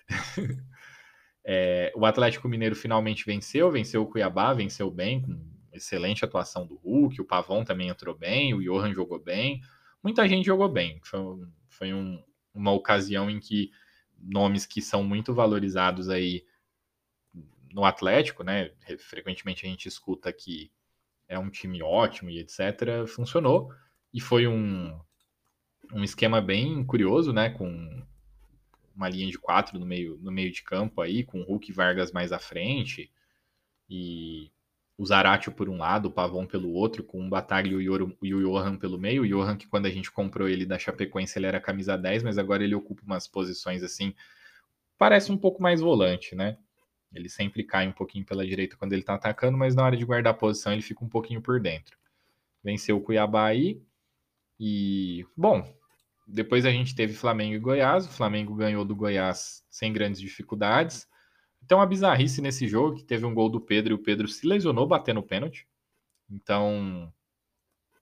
é, 1.43 1.91
o 1.95 2.05
Atlético 2.05 2.47
Mineiro 2.47 2.75
finalmente 2.75 3.25
venceu, 3.25 3.71
venceu 3.71 4.03
o 4.03 4.05
Cuiabá, 4.05 4.53
venceu 4.53 4.91
bem, 4.91 5.21
com 5.21 5.54
excelente 5.75 6.23
atuação 6.23 6.65
do 6.65 6.75
Hulk, 6.75 7.21
o 7.21 7.25
Pavon 7.25 7.63
também 7.63 7.89
entrou 7.89 8.15
bem, 8.15 8.53
o 8.53 8.61
Johan 8.61 8.93
jogou 8.93 9.19
bem, 9.19 9.61
muita 10.03 10.27
gente 10.27 10.45
jogou 10.45 10.69
bem. 10.69 10.99
Foi, 11.03 11.19
foi 11.69 11.93
um, 11.93 12.23
uma 12.53 12.71
ocasião 12.71 13.29
em 13.29 13.39
que 13.39 13.71
nomes 14.17 14.65
que 14.65 14.81
são 14.81 15.03
muito 15.03 15.33
valorizados 15.33 16.09
aí 16.09 16.45
no 17.71 17.83
Atlético, 17.83 18.43
né? 18.43 18.71
Frequentemente 18.97 19.65
a 19.65 19.69
gente 19.69 19.87
escuta 19.87 20.31
que 20.31 20.71
é 21.27 21.37
um 21.37 21.49
time 21.49 21.83
ótimo 21.83 22.29
e 22.29 22.39
etc. 22.39 23.05
Funcionou 23.07 23.71
e 24.13 24.21
foi 24.21 24.47
um, 24.47 24.97
um 25.93 26.03
esquema 26.03 26.41
bem 26.41 26.83
curioso, 26.85 27.33
né? 27.33 27.49
Com 27.49 28.05
uma 28.95 29.09
linha 29.09 29.29
de 29.29 29.37
quatro 29.37 29.77
no 29.77 29.85
meio, 29.85 30.17
no 30.21 30.31
meio 30.31 30.51
de 30.51 30.63
campo 30.63 31.01
aí, 31.01 31.23
com 31.23 31.43
Hulk 31.43 31.69
e 31.69 31.73
Vargas 31.73 32.13
mais 32.13 32.31
à 32.31 32.39
frente, 32.39 33.11
e 33.89 34.49
o 34.97 35.05
Zaratio 35.05 35.51
por 35.51 35.67
um 35.67 35.77
lado, 35.77 36.07
o 36.07 36.11
Pavon 36.11 36.45
pelo 36.45 36.71
outro, 36.71 37.03
com 37.03 37.25
o 37.25 37.29
Batalha 37.29 37.67
e 37.67 37.75
o 37.75 38.39
Johan 38.39 38.77
pelo 38.77 38.97
meio. 38.97 39.23
O 39.23 39.27
Johan, 39.27 39.57
que 39.57 39.67
quando 39.67 39.85
a 39.85 39.89
gente 39.89 40.11
comprou 40.11 40.47
ele 40.47 40.65
da 40.65 40.79
Chapecoense, 40.79 41.37
ele 41.37 41.47
era 41.47 41.59
camisa 41.59 41.97
10, 41.97 42.23
mas 42.23 42.37
agora 42.37 42.63
ele 42.63 42.75
ocupa 42.75 43.01
umas 43.05 43.27
posições 43.27 43.83
assim, 43.83 44.13
parece 44.97 45.31
um 45.31 45.37
pouco 45.37 45.61
mais 45.61 45.81
volante, 45.81 46.35
né? 46.35 46.57
Ele 47.13 47.29
sempre 47.29 47.63
cai 47.63 47.87
um 47.87 47.91
pouquinho 47.91 48.25
pela 48.25 48.45
direita 48.45 48.77
quando 48.77 48.93
ele 48.93 49.03
tá 49.03 49.15
atacando, 49.15 49.57
mas 49.57 49.75
na 49.75 49.83
hora 49.83 49.97
de 49.97 50.05
guardar 50.05 50.33
a 50.33 50.37
posição 50.37 50.73
ele 50.73 50.81
fica 50.81 51.03
um 51.03 51.09
pouquinho 51.09 51.41
por 51.41 51.59
dentro. 51.59 51.97
Venceu 52.63 52.97
o 52.97 53.01
Cuiabá 53.01 53.45
aí, 53.45 53.81
e, 54.59 55.25
bom, 55.35 55.67
depois 56.27 56.65
a 56.65 56.71
gente 56.71 56.95
teve 56.95 57.13
Flamengo 57.13 57.55
e 57.55 57.59
Goiás. 57.59 58.05
O 58.05 58.11
Flamengo 58.11 58.55
ganhou 58.55 58.85
do 58.85 58.95
Goiás 58.95 59.63
sem 59.69 59.91
grandes 59.91 60.21
dificuldades. 60.21 61.07
Então, 61.65 61.81
a 61.81 61.85
bizarrice 61.85 62.41
nesse 62.41 62.67
jogo, 62.67 62.95
que 62.95 63.03
teve 63.03 63.25
um 63.25 63.33
gol 63.33 63.49
do 63.49 63.59
Pedro 63.59 63.93
e 63.93 63.95
o 63.95 64.01
Pedro 64.01 64.27
se 64.27 64.47
lesionou 64.47 64.85
batendo 64.85 65.23
pênalti. 65.23 65.67
Então, 66.29 67.11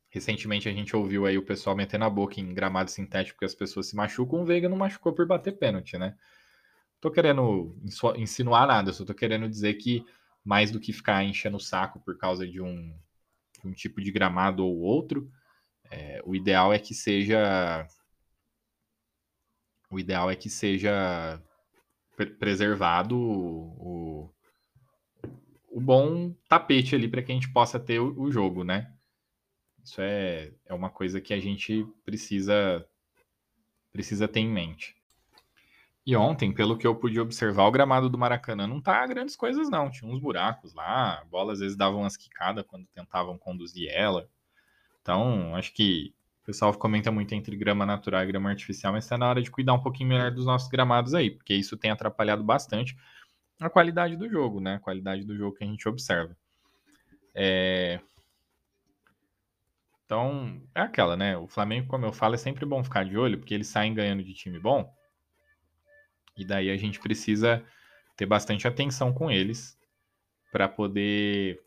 recentemente 0.10 0.68
a 0.68 0.74
gente 0.74 0.94
ouviu 0.94 1.26
aí 1.26 1.38
o 1.38 1.46
pessoal 1.46 1.74
metendo 1.74 2.04
a 2.04 2.10
boca 2.10 2.42
em 2.42 2.54
gramado 2.54 2.92
sintético 2.92 3.40
que 3.40 3.46
as 3.46 3.56
pessoas 3.56 3.88
se 3.88 3.96
machucam. 3.96 4.42
O 4.42 4.46
Veiga 4.46 4.68
não 4.68 4.76
machucou 4.76 5.14
por 5.14 5.26
bater 5.26 5.58
pênalti, 5.58 5.98
né? 5.98 6.18
Tô 7.00 7.10
querendo 7.10 7.74
insinuar 8.18 8.68
nada, 8.68 8.92
só 8.92 9.06
tô 9.06 9.14
querendo 9.14 9.48
dizer 9.48 9.76
que 9.76 10.06
mais 10.44 10.70
do 10.70 10.80
que 10.80 10.92
ficar 10.92 11.24
enchendo 11.24 11.56
o 11.56 11.62
saco 11.62 12.02
por 12.02 12.18
causa 12.18 12.46
de 12.46 12.62
um, 12.62 12.94
de 13.62 13.68
um 13.68 13.72
tipo 13.72 14.02
de 14.02 14.12
gramado 14.12 14.66
ou 14.66 14.78
outro, 14.80 15.32
é, 15.90 16.22
o 16.26 16.36
ideal 16.36 16.74
é 16.74 16.80
que 16.80 16.94
seja. 16.94 17.88
O 19.90 20.00
ideal 20.00 20.30
é 20.30 20.36
que 20.36 20.50
seja 20.50 21.42
preservado 22.16 23.18
o, 23.18 24.34
o 25.74 25.82
bom 25.82 26.34
tapete 26.48 26.96
ali 26.96 27.08
para 27.08 27.24
que 27.24 27.32
a 27.32 27.36
gente 27.36 27.52
possa 27.52 27.80
ter 27.80 28.00
o, 28.00 28.20
o, 28.20 28.32
jogo, 28.32 28.64
né? 28.64 28.94
Isso 29.84 30.00
é, 30.02 30.52
é 30.66 30.74
uma 30.74 30.90
coisa 30.90 31.20
que 31.20 31.34
a 31.34 31.40
gente 31.40 31.86
precisa 32.06 32.88
precisa 33.92 34.28
ter 34.28 34.40
em 34.40 34.50
mente. 34.50 34.96
E 36.06 36.16
ontem, 36.16 36.54
pelo 36.54 36.78
que 36.78 36.86
eu 36.86 36.96
pude 36.96 37.20
observar, 37.20 37.66
o 37.66 37.72
gramado 37.72 38.10
do 38.10 38.18
Maracanã 38.18 38.68
não 38.68 38.82
tá 38.82 39.06
grandes 39.08 39.36
coisas, 39.36 39.70
não. 39.70 39.90
Tinha 39.90 40.12
uns 40.12 40.20
buracos 40.20 40.74
lá, 40.74 41.20
a 41.20 41.26
bola 41.26 41.54
às 41.54 41.60
vezes 41.60 41.78
dava 41.78 41.96
umas 41.96 42.18
quicadas 42.18 42.66
quando 42.68 42.88
tentavam 42.88 43.38
conduzir 43.38 43.90
ela. 43.90 44.28
Então, 45.02 45.56
acho 45.56 45.74
que 45.74 46.14
o 46.44 46.46
pessoal 46.46 46.74
comenta 46.74 47.10
muito 47.10 47.34
entre 47.34 47.56
grama 47.56 47.86
natural 47.86 48.22
e 48.22 48.28
grama 48.28 48.50
artificial, 48.50 48.92
mas 48.92 49.06
está 49.06 49.18
na 49.18 49.30
hora 49.30 49.42
de 49.42 49.50
cuidar 49.50 49.74
um 49.74 49.82
pouquinho 49.82 50.10
melhor 50.10 50.30
dos 50.30 50.46
nossos 50.46 50.68
gramados 50.68 51.14
aí, 51.14 51.32
porque 51.32 51.54
isso 51.54 51.78
tem 51.78 51.90
atrapalhado 51.90 52.44
bastante 52.44 52.98
a 53.62 53.70
qualidade 53.70 54.18
do 54.18 54.30
jogo, 54.30 54.60
né? 54.60 54.76
A 54.76 54.80
qualidade 54.80 55.24
do 55.24 55.38
jogo 55.38 55.56
que 55.56 55.64
a 55.64 55.68
gente 55.68 55.88
observa. 55.88 56.36
É... 57.34 58.02
Então, 60.06 60.62
é 60.76 60.82
aquela, 60.82 61.16
né? 61.16 61.38
O 61.38 61.48
Flamengo, 61.48 61.88
como 61.88 62.06
eu 62.06 62.12
falo, 62.12 62.36
é 62.36 62.38
sempre 62.38 62.66
bom 62.66 62.84
ficar 62.84 63.06
de 63.06 63.18
olho, 63.18 63.40
porque 63.40 63.54
eles 63.54 63.68
saem 63.68 63.94
ganhando 63.94 64.22
de 64.22 64.34
time 64.34 64.60
bom. 64.60 64.94
E 66.36 66.44
daí 66.46 66.70
a 66.70 66.76
gente 66.76 67.00
precisa 67.00 67.64
ter 68.18 68.26
bastante 68.26 68.68
atenção 68.68 69.14
com 69.14 69.32
eles 69.32 69.80
para 70.52 70.68
poder 70.68 71.63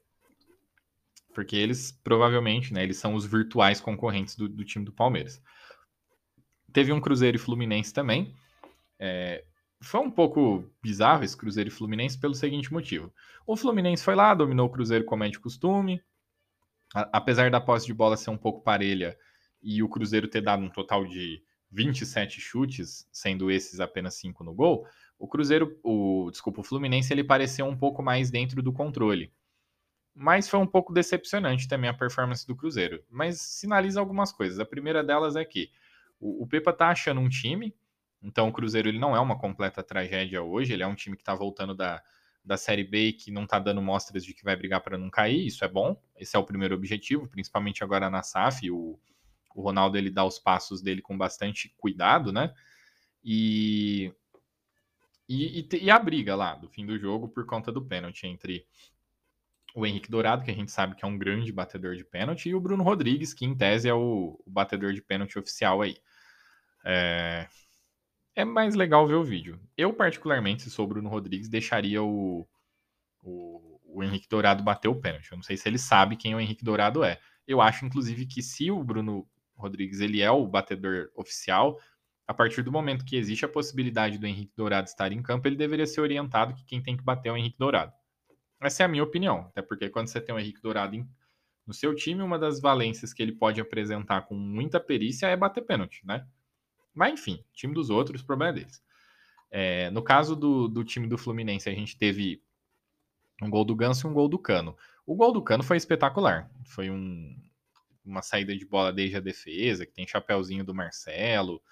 porque 1.37 1.55
eles 1.55 1.93
provavelmente, 1.93 2.73
né, 2.73 2.83
eles 2.83 2.97
são 2.97 3.15
os 3.15 3.27
virtuais 3.27 3.79
concorrentes 3.79 4.35
do, 4.35 4.49
do 4.49 4.65
time 4.65 4.87
do 4.87 4.91
Palmeiras. 4.91 5.39
Teve 6.73 6.95
um 6.95 7.01
Cruzeiro 7.01 7.37
e 7.37 7.39
Fluminense 7.39 7.93
também. 7.93 8.35
É, 8.99 9.45
foi 9.83 10.01
um 10.01 10.11
pouco 10.11 10.65
bizarro 10.83 11.25
esse 11.25 11.37
Cruzeiro 11.37 11.69
e 11.69 11.71
Fluminense 11.71 12.19
pelo 12.19 12.35
seguinte 12.35 12.73
motivo. 12.73 13.13
O 13.47 13.55
Fluminense 13.55 14.03
foi 14.03 14.15
lá, 14.15 14.33
dominou 14.33 14.67
o 14.67 14.71
Cruzeiro 14.71 15.05
como 15.05 15.25
é 15.25 15.29
de 15.29 15.39
costume. 15.39 16.01
A, 16.95 17.19
apesar 17.19 17.51
da 17.51 17.61
posse 17.61 17.85
de 17.85 17.93
bola 17.93 18.17
ser 18.17 18.31
um 18.31 18.39
pouco 18.39 18.63
parelha 18.63 19.15
e 19.63 19.83
o 19.83 19.91
Cruzeiro 19.91 20.29
ter 20.29 20.41
dado 20.41 20.63
um 20.63 20.71
total 20.71 21.05
de 21.05 21.43
27 21.71 22.41
chutes, 22.41 23.07
sendo 23.13 23.51
esses 23.51 23.79
apenas 23.79 24.15
5 24.15 24.43
no 24.43 24.55
gol, 24.55 24.87
o 25.19 25.29
Cruzeiro, 25.29 25.79
o 25.83 26.31
desculpa, 26.31 26.63
o 26.63 26.65
Fluminense 26.65 27.13
ele 27.13 27.23
pareceu 27.23 27.67
um 27.67 27.77
pouco 27.77 28.03
mais 28.03 28.31
dentro 28.31 28.63
do 28.63 28.73
controle. 28.73 29.31
Mas 30.19 30.49
foi 30.49 30.59
um 30.59 30.67
pouco 30.67 30.95
decepcionante 30.95 31.69
também 31.69 31.91
a 31.91 31.95
performance 31.95 32.47
do 32.47 32.57
Cruzeiro. 32.57 33.05
Mas 33.11 33.39
sinaliza 33.39 34.01
algumas 34.01 34.33
coisas. 34.33 34.59
A 34.59 34.65
primeira 34.65 35.05
delas 35.05 35.37
é 35.37 35.45
que 35.45 35.71
o, 36.19 36.43
o 36.43 36.47
Pepa 36.47 36.73
tá 36.73 36.89
achando 36.89 37.21
um 37.21 37.29
time, 37.29 37.77
então 38.23 38.49
o 38.49 38.53
Cruzeiro 38.53 38.89
ele 38.89 38.99
não 38.99 39.15
é 39.15 39.21
uma 39.21 39.39
completa 39.39 39.83
tragédia 39.83 40.43
hoje, 40.43 40.73
ele 40.73 40.83
é 40.83 40.87
um 40.87 40.95
time 40.95 41.17
que 41.17 41.23
está 41.23 41.35
voltando 41.35 41.75
da, 41.75 42.03
da 42.43 42.57
Série 42.57 42.83
B 42.83 43.09
e 43.09 43.13
que 43.13 43.31
não 43.31 43.45
está 43.45 43.59
dando 43.59 43.83
mostras 43.83 44.25
de 44.25 44.33
que 44.33 44.43
vai 44.43 44.57
brigar 44.57 44.81
para 44.81 44.97
não 44.97 45.11
cair, 45.11 45.47
isso 45.47 45.63
é 45.63 45.69
bom. 45.69 46.01
Esse 46.17 46.35
é 46.35 46.39
o 46.39 46.45
primeiro 46.45 46.75
objetivo, 46.75 47.29
principalmente 47.29 47.85
agora 47.85 48.09
na 48.09 48.23
SAF, 48.23 48.71
o, 48.71 48.99
o 49.55 49.61
Ronaldo 49.61 49.99
ele 49.99 50.11
dá 50.11 50.25
os 50.25 50.39
passos 50.39 50.81
dele 50.81 51.03
com 51.03 51.19
bastante 51.19 51.75
cuidado, 51.77 52.33
né? 52.33 52.55
E, 53.23 54.15
e, 55.29 55.61
e, 55.61 55.69
e 55.83 55.91
a 55.91 55.99
briga 55.99 56.35
lá 56.35 56.55
do 56.55 56.71
fim 56.71 56.87
do 56.87 56.99
jogo 56.99 57.29
por 57.29 57.45
conta 57.45 57.71
do 57.71 57.85
pênalti 57.85 58.27
entre 58.27 58.65
o 59.77 59.85
Henrique 59.85 60.11
Dourado, 60.11 60.43
que 60.43 60.51
a 60.51 60.55
gente 60.55 60.73
sabe 60.73 60.97
que 60.97 61.05
é 61.05 61.09
um 61.09 61.19
grande 61.19 61.53
batedor 61.53 61.97
de 61.97 62.03
pênalti, 62.03 62.49
e 62.49 62.55
o 62.55 62.61
Bruno 62.61 62.83
Rodrigues, 62.83 63.35
que 63.35 63.45
em 63.45 63.55
tese 63.55 63.87
é 63.87 63.93
o, 63.93 64.43
o 64.45 64.51
batedor 64.51 64.95
de 64.95 65.03
pênalti 65.03 65.39
oficial 65.39 65.83
aí. 65.83 65.99
É... 66.83 67.47
é 68.35 68.45
mais 68.45 68.75
legal 68.75 69.07
ver 69.07 69.17
o 69.17 69.23
vídeo. 69.23 69.61
Eu, 69.77 69.93
particularmente, 69.93 70.63
se 70.63 70.71
sou 70.71 70.87
o 70.87 70.89
Bruno 70.89 71.11
Rodrigues, 71.11 71.51
deixaria 71.51 72.03
o, 72.03 72.49
o, 73.23 73.79
o 73.85 74.03
Henrique 74.03 74.27
Dourado 74.31 74.63
bateu 74.63 74.93
o 74.93 75.01
pênalti. 75.01 75.31
Eu 75.31 75.37
não 75.37 75.43
sei 75.43 75.59
se 75.59 75.69
ele 75.69 75.79
sabe 75.79 76.17
quem 76.17 76.35
o 76.35 76.41
Henrique 76.41 76.65
Dourado 76.65 77.05
é. 77.05 77.21
Eu 77.47 77.61
acho, 77.61 77.85
inclusive, 77.85 78.25
que 78.25 78.43
se 78.43 78.71
o 78.71 78.83
Bruno 78.83 79.29
Rodrigues 79.55 80.01
ele 80.01 80.23
é 80.23 80.31
o 80.31 80.47
batedor 80.47 81.11
oficial, 81.15 81.79
a 82.27 82.33
partir 82.33 82.63
do 82.63 82.73
momento 82.73 83.05
que 83.05 83.15
existe 83.15 83.45
a 83.45 83.49
possibilidade 83.49 84.17
do 84.17 84.27
Henrique 84.27 84.55
Dourado 84.57 84.89
estar 84.89 85.13
em 85.13 85.23
campo, 85.23 85.47
ele 85.47 85.57
deveria 85.57 85.87
ser 85.87 86.01
orientado 86.01 86.55
que 86.55 86.65
quem 86.65 86.83
tem 86.83 86.97
que 86.97 87.05
bater 87.05 87.29
é 87.29 87.33
o 87.33 87.37
Henrique 87.37 87.59
Dourado. 87.59 87.93
Essa 88.61 88.83
é 88.83 88.87
a 88.87 88.89
minha 88.89 89.05
opinião, 89.05 89.41
até 89.49 89.63
porque 89.63 89.89
quando 89.89 90.09
você 90.09 90.21
tem 90.21 90.35
o 90.35 90.39
Henrique 90.39 90.63
Dourado 90.63 90.97
em, 90.97 91.09
no 91.67 91.75
seu 91.75 91.95
time, 91.95 92.23
uma 92.23 92.39
das 92.39 92.61
valências 92.61 93.13
que 93.13 93.23
ele 93.23 93.33
pode 93.33 93.61
apresentar 93.61 94.23
com 94.23 94.35
muita 94.35 94.81
perícia 94.81 95.27
é 95.27 95.37
bater 95.37 95.63
pênalti, 95.63 96.05
né? 96.07 96.27
Mas 96.95 97.13
enfim, 97.13 97.45
time 97.53 97.75
dos 97.75 97.91
outros, 97.91 98.23
o 98.23 98.27
problema 98.27 98.53
é 98.53 98.61
deles. 98.61 98.83
É, 99.51 99.91
no 99.91 100.03
caso 100.03 100.35
do, 100.35 100.69
do 100.69 100.85
time 100.85 101.07
do 101.07 101.19
Fluminense, 101.19 101.69
a 101.69 101.75
gente 101.75 101.97
teve 101.97 102.43
um 103.43 103.51
gol 103.51 103.65
do 103.65 103.77
Ganso 103.77 104.07
e 104.07 104.11
um 104.11 104.15
gol 104.15 104.29
do 104.29 104.39
Cano. 104.39 104.77
O 105.05 105.15
gol 105.15 105.33
do 105.33 105.43
Cano 105.43 105.63
foi 105.63 105.77
espetacular. 105.77 106.51
Foi 106.65 106.91
um, 106.91 107.37
uma 108.05 108.23
saída 108.23 108.57
de 108.57 108.65
bola 108.65 108.93
desde 108.93 109.17
a 109.17 109.21
defesa, 109.21 109.85
que 109.85 109.93
tem 109.93 110.07
chapéuzinho 110.07 110.65
do 110.65 110.75
Marcelo, 110.75 111.63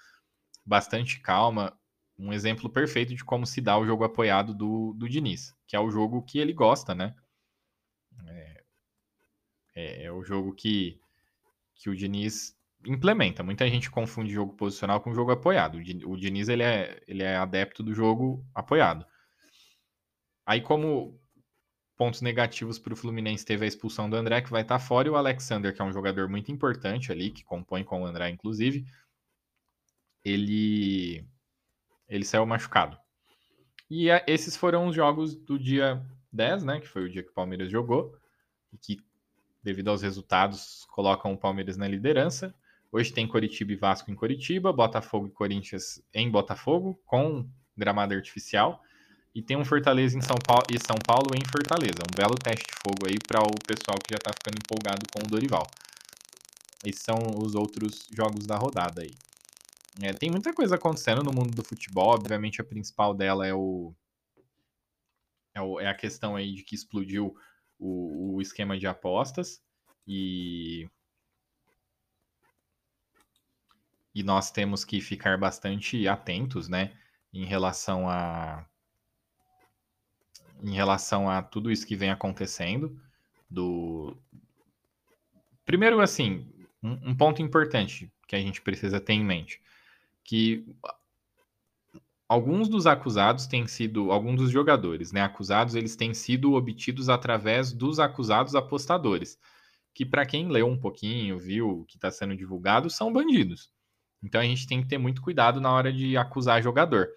bastante 0.65 1.19
calma. 1.19 1.77
Um 2.17 2.31
exemplo 2.31 2.69
perfeito 2.69 3.13
de 3.13 3.23
como 3.23 3.45
se 3.45 3.59
dá 3.59 3.77
o 3.77 3.85
jogo 3.85 4.03
apoiado 4.03 4.53
do, 4.53 4.93
do 4.93 5.09
Diniz, 5.09 5.53
que 5.67 5.75
é 5.75 5.79
o 5.79 5.91
jogo 5.91 6.23
que 6.23 6.39
ele 6.39 6.53
gosta, 6.53 6.95
né? 6.95 7.13
É, 8.27 8.63
é, 9.75 10.03
é 10.05 10.11
o 10.11 10.23
jogo 10.23 10.53
que, 10.53 10.99
que 11.75 11.89
o 11.89 11.95
Diniz 11.95 12.57
implementa. 12.85 13.43
Muita 13.43 13.67
gente 13.69 13.91
confunde 13.91 14.33
jogo 14.33 14.53
posicional 14.55 15.01
com 15.01 15.13
jogo 15.13 15.31
apoiado. 15.31 15.77
O 16.05 16.17
Diniz 16.17 16.47
ele 16.47 16.63
é, 16.63 17.01
ele 17.07 17.23
é 17.23 17.35
adepto 17.35 17.83
do 17.83 17.93
jogo 17.93 18.45
apoiado. 18.53 19.05
Aí, 20.45 20.61
como 20.61 21.19
pontos 21.97 22.21
negativos 22.21 22.77
para 22.77 22.93
o 22.93 22.95
Fluminense 22.95 23.45
teve 23.45 23.65
a 23.65 23.67
expulsão 23.67 24.09
do 24.09 24.15
André, 24.15 24.41
que 24.41 24.51
vai 24.51 24.61
estar 24.61 24.79
tá 24.79 24.83
fora, 24.83 25.07
e 25.07 25.11
o 25.11 25.15
Alexander, 25.15 25.73
que 25.73 25.81
é 25.81 25.85
um 25.85 25.93
jogador 25.93 26.29
muito 26.29 26.51
importante 26.51 27.11
ali, 27.11 27.31
que 27.31 27.43
compõe 27.43 27.83
com 27.83 28.01
o 28.01 28.05
André, 28.05 28.29
inclusive, 28.29 28.85
ele, 30.23 31.25
ele 32.07 32.25
saiu 32.25 32.45
machucado. 32.45 32.97
E 33.89 34.09
a, 34.09 34.23
esses 34.27 34.55
foram 34.55 34.87
os 34.87 34.95
jogos 34.95 35.35
do 35.35 35.59
dia 35.59 36.03
10, 36.31 36.63
né, 36.63 36.79
que 36.79 36.87
foi 36.87 37.05
o 37.05 37.09
dia 37.09 37.23
que 37.23 37.29
o 37.29 37.33
Palmeiras 37.33 37.69
jogou, 37.69 38.17
e 38.73 38.77
que, 38.77 38.99
devido 39.63 39.89
aos 39.89 40.01
resultados, 40.01 40.85
colocam 40.91 41.33
o 41.33 41.37
Palmeiras 41.37 41.77
na 41.77 41.87
liderança. 41.87 42.53
Hoje 42.91 43.11
tem 43.11 43.27
Coritiba 43.27 43.73
e 43.73 43.75
Vasco 43.75 44.11
em 44.11 44.15
Coritiba, 44.15 44.71
Botafogo 44.71 45.27
e 45.27 45.31
Corinthians 45.31 46.01
em 46.13 46.29
Botafogo, 46.29 46.99
com 47.05 47.47
gramado 47.77 48.13
artificial. 48.13 48.81
E 49.33 49.41
tem 49.41 49.57
um 49.57 49.65
Fortaleza 49.65 50.17
em 50.17 50.21
São 50.21 50.37
Paulo 50.37 50.63
e 50.71 50.79
São 50.79 50.95
Paulo 51.05 51.31
em 51.35 51.43
Fortaleza. 51.45 51.99
Um 52.09 52.15
belo 52.15 52.35
teste 52.35 52.67
de 52.67 52.73
fogo 52.73 53.05
aí 53.05 53.17
para 53.27 53.41
o 53.41 53.51
pessoal 53.67 53.97
que 53.99 54.13
já 54.13 54.17
está 54.17 54.31
ficando 54.31 54.57
empolgado 54.57 55.01
com 55.11 55.19
o 55.19 55.29
Dorival. 55.29 55.67
Esses 56.85 57.01
são 57.01 57.17
os 57.43 57.53
outros 57.53 58.07
jogos 58.15 58.45
da 58.45 58.55
rodada 58.55 59.01
aí. 59.01 59.11
É, 60.01 60.11
tem 60.13 60.29
muita 60.29 60.53
coisa 60.53 60.75
acontecendo 60.75 61.23
no 61.23 61.31
mundo 61.31 61.55
do 61.55 61.63
futebol. 61.63 62.13
Obviamente, 62.13 62.59
a 62.59 62.65
principal 62.65 63.13
dela 63.13 63.47
é 63.47 63.53
o 63.53 63.93
é, 65.53 65.61
o, 65.61 65.79
é 65.79 65.87
a 65.87 65.95
questão 65.95 66.35
aí 66.35 66.53
de 66.53 66.63
que 66.63 66.75
explodiu 66.75 67.35
o, 67.79 68.35
o 68.35 68.41
esquema 68.41 68.77
de 68.77 68.87
apostas 68.87 69.61
e 70.07 70.89
e 74.13 74.23
nós 74.23 74.49
temos 74.51 74.85
que 74.85 75.01
ficar 75.01 75.37
bastante 75.37 76.07
atentos, 76.07 76.69
né, 76.69 76.97
em 77.33 77.45
relação 77.45 78.09
a 78.09 78.65
em 80.63 80.73
relação 80.73 81.29
a 81.29 81.41
tudo 81.41 81.71
isso 81.71 81.85
que 81.85 81.95
vem 81.95 82.09
acontecendo. 82.09 82.99
Do 83.49 84.17
primeiro, 85.65 85.99
assim, 86.01 86.49
um, 86.81 87.11
um 87.11 87.15
ponto 87.15 87.41
importante 87.41 88.11
que 88.27 88.35
a 88.35 88.39
gente 88.39 88.61
precisa 88.61 88.99
ter 88.99 89.13
em 89.13 89.23
mente, 89.23 89.61
que 90.25 90.65
alguns 92.27 92.67
dos 92.67 92.85
acusados 92.85 93.47
têm 93.47 93.65
sido, 93.65 94.11
alguns 94.11 94.35
dos 94.35 94.51
jogadores, 94.51 95.13
né, 95.13 95.21
acusados, 95.21 95.75
eles 95.75 95.95
têm 95.95 96.13
sido 96.13 96.53
obtidos 96.53 97.07
através 97.07 97.71
dos 97.71 97.99
acusados 97.99 98.55
apostadores, 98.55 99.39
que 99.93 100.05
para 100.05 100.25
quem 100.25 100.49
leu 100.49 100.67
um 100.67 100.77
pouquinho, 100.77 101.39
viu 101.39 101.69
o 101.69 101.85
que 101.85 101.95
está 101.95 102.11
sendo 102.11 102.35
divulgado, 102.35 102.89
são 102.89 103.13
bandidos. 103.13 103.71
Então 104.21 104.41
a 104.41 104.45
gente 104.45 104.67
tem 104.67 104.81
que 104.81 104.89
ter 104.89 104.97
muito 104.97 105.21
cuidado 105.21 105.61
na 105.61 105.71
hora 105.71 105.93
de 105.93 106.17
acusar 106.17 106.61
jogador, 106.61 107.07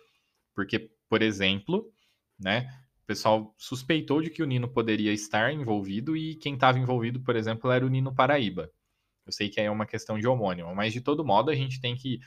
porque, 0.55 0.90
por 1.09 1.23
exemplo, 1.23 1.90
né, 2.38 2.71
pessoal 3.09 3.55
suspeitou 3.57 4.21
de 4.21 4.29
que 4.29 4.42
o 4.42 4.47
Nino 4.47 4.68
poderia 4.68 5.14
estar 5.14 5.51
envolvido 5.51 6.14
e 6.14 6.35
quem 6.35 6.53
estava 6.53 6.79
envolvido, 6.79 7.18
por 7.18 7.35
exemplo, 7.35 7.71
era 7.71 7.85
o 7.85 7.88
Nino 7.88 8.14
Paraíba. 8.14 8.71
Eu 9.25 9.33
sei 9.33 9.49
que 9.49 9.59
é 9.59 9.71
uma 9.71 9.87
questão 9.87 10.18
de 10.18 10.27
homônimo, 10.29 10.75
mas 10.75 10.92
de 10.92 11.01
todo 11.01 11.25
modo 11.25 11.51
a 11.51 11.55
gente 11.55 11.81
tem 11.81 11.97
que. 11.97 12.21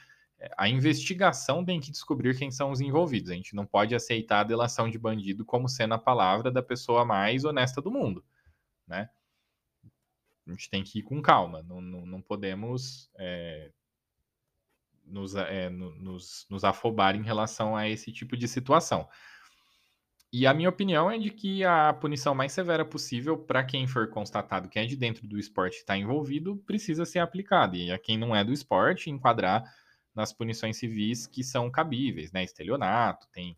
A 0.58 0.68
investigação 0.68 1.64
tem 1.64 1.80
que 1.80 1.92
descobrir 1.92 2.38
quem 2.38 2.50
são 2.50 2.72
os 2.72 2.82
envolvidos. 2.82 3.30
A 3.30 3.36
gente 3.36 3.56
não 3.56 3.66
pode 3.66 3.94
aceitar 3.94 4.40
a 4.40 4.44
delação 4.44 4.90
de 4.90 4.98
bandido 4.98 5.46
como 5.46 5.70
sendo 5.70 5.94
a 5.94 6.00
palavra 6.00 6.52
da 6.52 6.64
pessoa 6.64 7.06
mais 7.06 7.46
honesta 7.46 7.82
do 7.82 7.92
mundo, 7.92 8.24
né? 8.88 9.10
A 10.48 10.52
gente 10.52 10.70
tem 10.70 10.84
que 10.84 11.00
ir 11.00 11.04
com 11.04 11.22
calma, 11.22 11.62
não, 11.64 11.80
não, 11.80 12.06
não 12.06 12.22
podemos 12.22 13.10
é, 13.18 13.72
nos, 15.06 15.36
é, 15.36 15.70
nos, 15.70 16.48
nos 16.50 16.64
afobar 16.64 17.16
em 17.16 17.22
relação 17.22 17.76
a 17.76 17.88
esse 17.88 18.12
tipo 18.12 18.36
de 18.36 18.48
situação. 18.48 19.08
E 20.34 20.48
a 20.48 20.54
minha 20.54 20.70
opinião 20.70 21.12
é 21.12 21.18
de 21.18 21.30
que 21.30 21.64
a 21.66 21.94
punição 21.94 22.34
mais 22.34 22.54
severa 22.54 22.86
possível 22.86 23.38
para 23.38 23.66
quem 23.66 23.86
for 23.86 24.10
constatado 24.10 24.70
que 24.70 24.80
é 24.80 24.86
de 24.86 24.96
dentro 24.96 25.28
do 25.28 25.38
esporte 25.38 25.78
está 25.78 25.98
envolvido 25.98 26.56
precisa 26.66 27.06
ser 27.06 27.20
aplicada. 27.20 27.76
E 27.76 27.92
a 27.92 28.00
quem 28.00 28.18
não 28.18 28.34
é 28.36 28.44
do 28.44 28.54
esporte, 28.54 29.10
enquadrar 29.10 29.64
nas 30.13 30.34
punições 30.34 30.78
civis 30.78 31.28
que 31.28 31.43
são 31.43 31.69
cabíveis, 31.71 32.32
né? 32.32 32.43
Estelionato, 32.43 33.28
tem, 33.32 33.58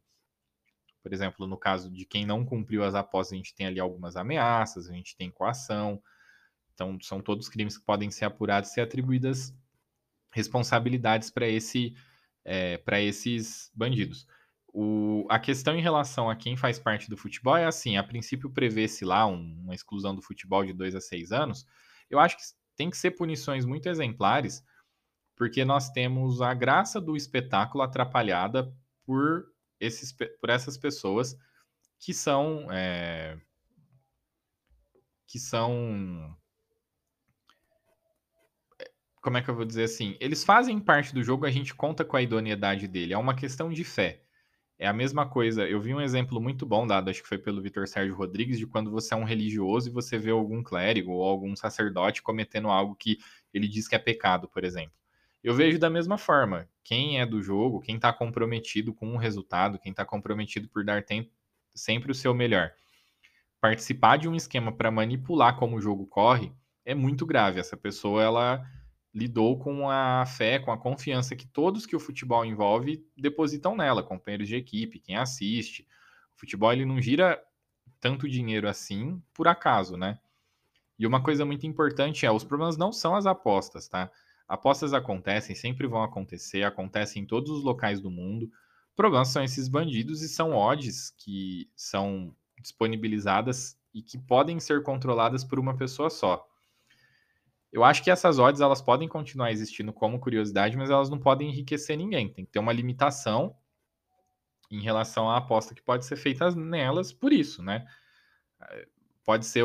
por 1.02 1.14
exemplo, 1.14 1.48
no 1.48 1.58
caso 1.58 1.92
de 1.92 2.06
quem 2.06 2.26
não 2.26 2.46
cumpriu 2.46 2.84
as 2.84 2.96
apostas, 2.96 3.34
a 3.34 3.38
gente 3.38 3.56
tem 3.56 3.68
ali 3.68 3.80
algumas 3.80 4.16
ameaças, 4.16 4.90
a 4.90 4.94
gente 4.94 5.16
tem 5.16 5.32
coação. 5.32 6.02
Então, 6.74 6.98
são 7.02 7.22
todos 7.22 7.50
crimes 7.50 7.78
que 7.78 7.86
podem 7.86 8.10
ser 8.10 8.26
apurados 8.26 8.70
e 8.70 8.74
ser 8.74 8.82
atribuídas 8.82 9.54
responsabilidades 10.34 11.30
para 11.30 11.48
esse, 11.48 11.96
é, 12.44 12.82
esses 13.02 13.72
bandidos. 13.74 14.28
O, 14.68 15.28
a 15.30 15.38
questão 15.38 15.76
em 15.76 15.82
relação 15.82 16.30
a 16.30 16.36
quem 16.36 16.58
faz 16.58 16.80
parte 16.80 17.08
do 17.10 17.16
futebol 17.16 17.56
é 17.56 17.66
assim: 17.66 17.96
a 17.96 18.04
princípio 18.04 18.50
prevê-se 18.50 19.06
lá 19.06 19.28
um, 19.28 19.62
uma 19.64 19.76
exclusão 19.76 20.16
do 20.16 20.22
futebol 20.22 20.66
de 20.66 20.74
2 20.74 20.96
a 20.96 21.02
6 21.02 21.32
anos. 21.32 21.66
Eu 22.10 22.20
acho 22.20 22.36
que 22.38 22.44
tem 22.76 22.90
que 22.90 22.98
ser 22.98 23.12
punições 23.12 23.66
muito 23.66 23.88
exemplares, 23.88 24.64
porque 25.36 25.66
nós 25.66 25.90
temos 25.90 26.42
a 26.42 26.54
graça 26.54 27.02
do 27.02 27.16
espetáculo 27.16 27.84
atrapalhada 27.84 28.74
por, 29.06 29.46
esses, 29.80 30.12
por 30.12 30.50
essas 30.50 30.78
pessoas 30.78 31.38
que 32.00 32.14
são. 32.14 32.68
É, 32.72 33.38
que 35.28 35.40
são. 35.40 36.36
Como 39.22 39.38
é 39.38 39.42
que 39.42 39.50
eu 39.50 39.56
vou 39.56 39.66
dizer 39.66 39.86
assim? 39.86 40.18
Eles 40.20 40.44
fazem 40.44 40.80
parte 40.80 41.14
do 41.14 41.24
jogo, 41.24 41.46
a 41.46 41.52
gente 41.52 41.74
conta 41.74 42.04
com 42.04 42.18
a 42.18 42.22
idoneidade 42.22 42.88
dele. 42.88 43.14
É 43.14 43.18
uma 43.18 43.34
questão 43.34 43.72
de 43.72 43.84
fé. 43.84 44.22
É 44.78 44.86
a 44.86 44.94
mesma 44.94 45.28
coisa. 45.28 45.68
Eu 45.68 45.80
vi 45.80 45.94
um 45.94 46.02
exemplo 46.02 46.42
muito 46.42 46.66
bom 46.66 46.86
dado, 46.86 47.10
acho 47.10 47.22
que 47.24 47.30
foi 47.30 47.38
pelo 47.38 47.62
Vitor 47.62 47.88
Sérgio 47.88 48.16
Rodrigues, 48.16 48.60
de 48.60 48.68
quando 48.68 48.92
você 48.92 49.14
é 49.14 49.18
um 49.18 49.24
religioso 49.24 49.88
e 49.88 49.92
você 49.92 50.18
vê 50.18 50.32
algum 50.32 50.62
clérigo 50.62 51.12
ou 51.14 51.24
algum 51.24 51.56
sacerdote 51.56 52.22
cometendo 52.22 52.68
algo 52.68 52.96
que 52.96 53.18
ele 53.54 53.68
diz 53.68 53.88
que 53.88 53.96
é 53.96 54.00
pecado, 54.00 54.48
por 54.50 54.64
exemplo. 54.66 55.03
Eu 55.44 55.54
vejo 55.54 55.78
da 55.78 55.90
mesma 55.90 56.18
forma. 56.18 56.70
Quem 56.84 57.20
é 57.20 57.26
do 57.26 57.42
jogo, 57.42 57.82
quem 57.82 57.98
está 57.98 58.14
comprometido 58.14 58.94
com 58.94 59.14
o 59.14 59.18
resultado, 59.18 59.78
quem 59.78 59.92
está 59.92 60.06
comprometido 60.06 60.70
por 60.70 60.86
dar 60.86 61.04
tempo, 61.04 61.32
sempre 61.76 62.12
o 62.12 62.16
seu 62.16 62.34
melhor. 62.34 62.72
Participar 63.60 64.18
de 64.18 64.30
um 64.30 64.36
esquema 64.36 64.72
para 64.72 64.90
manipular 64.90 65.58
como 65.58 65.76
o 65.76 65.82
jogo 65.82 66.08
corre 66.08 66.54
é 66.86 66.96
muito 66.96 67.26
grave. 67.26 67.60
Essa 67.60 67.76
pessoa, 67.76 68.24
ela 68.24 68.66
lidou 69.14 69.60
com 69.60 69.90
a 69.90 70.26
fé, 70.26 70.60
com 70.60 70.72
a 70.72 70.78
confiança 70.78 71.36
que 71.36 71.46
todos 71.46 71.86
que 71.86 71.96
o 71.96 72.00
futebol 72.00 72.44
envolve 72.46 73.06
depositam 73.16 73.76
nela, 73.76 74.02
companheiros 74.02 74.48
de 74.48 74.56
equipe, 74.56 75.00
quem 75.00 75.18
assiste. 75.18 75.88
O 76.36 76.40
futebol 76.40 76.72
ele 76.72 76.86
não 76.86 77.02
gira 77.02 77.42
tanto 78.00 78.30
dinheiro 78.30 78.68
assim 78.68 79.22
por 79.34 79.48
acaso, 79.48 79.98
né? 79.98 80.20
E 80.98 81.06
uma 81.06 81.22
coisa 81.22 81.46
muito 81.46 81.68
importante 81.68 82.26
é, 82.26 82.32
os 82.32 82.44
problemas 82.44 82.78
não 82.78 82.92
são 82.92 83.16
as 83.16 83.26
apostas, 83.26 83.88
tá? 83.88 84.10
Apostas 84.48 84.94
acontecem, 84.94 85.56
sempre 85.56 85.88
vão 85.88 86.04
acontecer, 86.04 86.64
acontecem 86.64 87.24
em 87.24 87.26
todos 87.26 87.52
os 87.52 87.64
locais 87.64 88.00
do 88.00 88.12
mundo. 88.12 88.50
Problemas 88.96 89.30
são 89.30 89.44
esses 89.44 89.68
bandidos 89.68 90.22
e 90.22 90.30
são 90.30 90.54
odds 90.54 91.12
que 91.18 91.70
são 91.76 92.36
disponibilizadas 92.60 93.78
e 93.94 94.02
que 94.02 94.18
podem 94.18 94.60
ser 94.60 94.84
controladas 94.84 95.44
por 95.44 95.60
uma 95.60 95.76
pessoa 95.76 96.10
só. 96.10 96.46
Eu 97.72 97.84
acho 97.84 98.04
que 98.04 98.12
essas 98.12 98.38
odds 98.38 98.62
elas 98.62 98.82
podem 98.82 99.08
continuar 99.08 99.52
existindo 99.52 99.92
como 99.92 100.20
curiosidade, 100.20 100.78
mas 100.78 100.90
elas 100.90 101.10
não 101.10 101.20
podem 101.20 101.50
enriquecer 101.50 101.98
ninguém. 101.98 102.32
Tem 102.32 102.46
que 102.46 102.52
ter 102.52 102.60
uma 102.60 102.72
limitação 102.72 103.56
em 104.70 104.82
relação 104.82 105.30
à 105.30 105.38
aposta 105.38 105.74
que 105.74 105.82
pode 105.82 106.06
ser 106.06 106.16
feita 106.16 106.52
nelas 106.52 107.12
por 107.12 107.34
isso, 107.34 107.64
né? 107.64 107.86
pode 109.24 109.46
ser, 109.46 109.64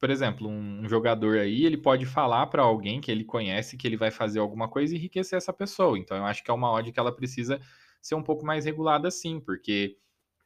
por 0.00 0.08
exemplo, 0.08 0.48
um 0.48 0.88
jogador 0.88 1.38
aí, 1.38 1.66
ele 1.66 1.76
pode 1.76 2.06
falar 2.06 2.46
para 2.46 2.62
alguém 2.62 3.02
que 3.02 3.10
ele 3.10 3.22
conhece 3.22 3.76
que 3.76 3.86
ele 3.86 3.98
vai 3.98 4.10
fazer 4.10 4.38
alguma 4.38 4.66
coisa 4.66 4.94
e 4.94 4.98
enriquecer 4.98 5.36
essa 5.36 5.52
pessoa. 5.52 5.98
Então, 5.98 6.16
eu 6.16 6.24
acho 6.24 6.42
que 6.42 6.50
é 6.50 6.54
uma 6.54 6.72
odd 6.72 6.90
que 6.90 6.98
ela 6.98 7.14
precisa 7.14 7.60
ser 8.00 8.14
um 8.14 8.22
pouco 8.22 8.46
mais 8.46 8.64
regulada, 8.64 9.10
sim, 9.10 9.38
porque 9.38 9.98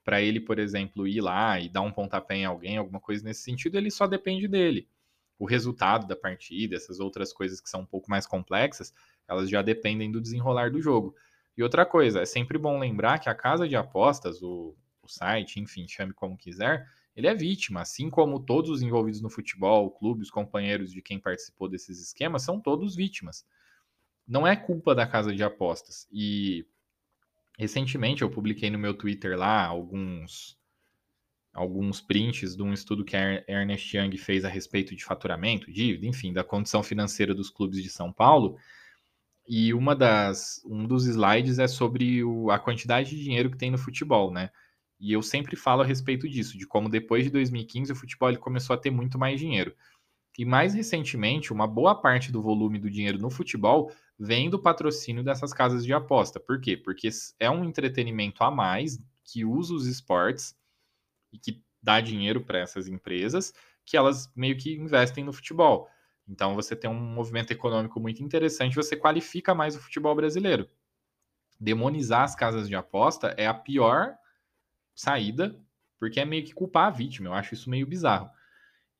para 0.03 0.21
ele, 0.21 0.41
por 0.41 0.59
exemplo, 0.59 1.07
ir 1.07 1.21
lá 1.21 1.61
e 1.61 1.69
dar 1.69 1.83
um 1.83 1.93
pontapé 1.93 2.35
em 2.35 2.45
alguém, 2.45 2.77
alguma 2.77 3.01
coisa 3.01 3.25
nesse 3.25 3.43
sentido, 3.43 3.79
ele 3.79 3.93
só 3.93 4.09
depende 4.09 4.49
dele. 4.49 4.89
O 5.39 5.47
resultado 5.47 6.05
da 6.09 6.17
partida, 6.17 6.75
essas 6.75 6.99
outras 6.99 7.33
coisas 7.33 7.61
que 7.61 7.71
são 7.71 7.83
um 7.83 7.87
pouco 7.87 8.11
mais 8.11 8.27
complexas, 8.27 8.93
elas 9.29 9.49
já 9.49 9.63
dependem 9.63 10.11
do 10.11 10.21
desenrolar 10.21 10.73
do 10.73 10.83
jogo. 10.83 11.15
E 11.57 11.63
outra 11.63 11.87
coisa, 11.87 12.23
é 12.23 12.27
sempre 12.27 12.59
bom 12.59 12.77
lembrar 12.77 13.21
que 13.21 13.29
a 13.29 13.35
casa 13.35 13.69
de 13.69 13.77
apostas, 13.77 14.43
o, 14.43 14.75
o 15.01 15.09
site, 15.09 15.61
enfim, 15.61 15.87
chame 15.87 16.13
como 16.13 16.37
quiser, 16.37 16.89
ele 17.17 17.29
é 17.29 17.35
vítima, 17.35 17.81
assim 17.83 18.11
como 18.11 18.41
todos 18.41 18.71
os 18.71 18.83
envolvidos 18.83 19.21
no 19.21 19.31
futebol, 19.31 19.91
clubes, 19.91 20.31
companheiros 20.31 20.91
de 20.91 21.01
quem 21.01 21.19
participou 21.19 21.69
desses 21.69 22.01
esquemas, 22.01 22.43
são 22.43 22.61
todos 22.61 22.97
vítimas. 22.97 23.47
Não 24.27 24.47
é 24.47 24.57
culpa 24.57 24.95
da 24.95 25.07
casa 25.07 25.35
de 25.35 25.43
apostas. 25.43 26.09
E 26.11 26.67
recentemente 27.57 28.23
eu 28.23 28.31
publiquei 28.31 28.69
no 28.69 28.79
meu 28.79 28.95
Twitter 28.95 29.39
lá 29.39 29.65
alguns 29.65 30.59
alguns 31.53 32.01
prints 32.01 32.57
de 32.57 32.63
um 32.65 32.73
estudo 32.73 33.05
que 33.05 33.17
a 33.17 33.45
Ernest 33.47 33.97
Young 33.97 34.17
fez 34.17 34.45
a 34.45 34.49
respeito 34.49 34.97
de 34.97 35.05
faturamento, 35.05 35.71
dívida, 35.71 36.05
enfim, 36.05 36.33
da 36.33 36.43
condição 36.43 36.83
financeira 36.83 37.33
dos 37.33 37.49
clubes 37.49 37.81
de 37.81 37.89
São 37.89 38.13
Paulo. 38.13 38.59
E 39.47 39.73
uma 39.73 39.95
das 39.95 40.61
um 40.65 40.85
dos 40.85 41.07
slides 41.07 41.61
é 41.61 41.69
sobre 41.69 42.25
o, 42.25 42.51
a 42.51 42.59
quantidade 42.59 43.11
de 43.11 43.23
dinheiro 43.23 43.53
que 43.53 43.57
tem 43.57 43.71
no 43.71 43.79
futebol, 43.79 44.33
né? 44.33 44.51
E 45.05 45.13
eu 45.13 45.21
sempre 45.21 45.55
falo 45.55 45.83
a 45.83 45.85
respeito 45.85 46.27
disso, 46.27 46.57
de 46.57 46.67
como 46.67 46.89
depois 46.89 47.25
de 47.25 47.31
2015 47.31 47.93
o 47.93 47.95
futebol 47.95 48.31
ele 48.31 48.39
começou 48.39 48.73
a 48.73 48.79
ter 48.79 48.91
muito 48.91 49.19
mais 49.19 49.39
dinheiro. 49.39 49.77
E 50.39 50.47
mais 50.47 50.73
recentemente, 50.73 51.53
uma 51.53 51.67
boa 51.67 51.95
parte 51.95 52.33
do 52.33 52.41
volume 52.41 52.79
do 52.79 52.89
dinheiro 52.89 53.19
no 53.19 53.29
futebol 53.29 53.93
vem 54.19 54.49
do 54.49 54.59
patrocínio 54.59 55.23
dessas 55.23 55.53
casas 55.53 55.85
de 55.85 55.93
aposta. 55.93 56.41
Por 56.41 56.59
quê? 56.59 56.75
Porque 56.75 57.11
é 57.39 57.51
um 57.51 57.67
entretenimento 57.67 58.43
a 58.43 58.51
mais 58.51 58.99
que 59.23 59.45
usa 59.45 59.75
os 59.75 59.87
esportes 59.87 60.57
e 61.31 61.39
que 61.39 61.63
dá 61.83 62.01
dinheiro 62.01 62.41
para 62.41 62.61
essas 62.61 62.89
empresas 62.89 63.53
que 63.85 63.99
elas 63.99 64.33
meio 64.35 64.57
que 64.57 64.75
investem 64.75 65.23
no 65.23 65.35
futebol. 65.35 65.87
Então 66.27 66.55
você 66.55 66.75
tem 66.75 66.89
um 66.89 66.99
movimento 66.99 67.51
econômico 67.51 68.01
muito 68.01 68.23
interessante, 68.23 68.75
você 68.75 68.97
qualifica 68.97 69.55
mais 69.55 69.77
o 69.77 69.81
futebol 69.81 70.15
brasileiro. 70.15 70.67
Demonizar 71.61 72.23
as 72.23 72.35
casas 72.35 72.67
de 72.67 72.75
aposta 72.75 73.35
é 73.37 73.47
a 73.47 73.53
pior 73.53 74.17
saída, 74.95 75.59
porque 75.99 76.21
é 76.21 76.25
meio 76.25 76.45
que 76.45 76.53
culpar 76.53 76.89
a 76.89 76.91
vítima. 76.91 77.29
Eu 77.29 77.35
acho 77.35 77.55
isso 77.55 77.71
meio 77.71 77.87
bizarro. 77.87 78.31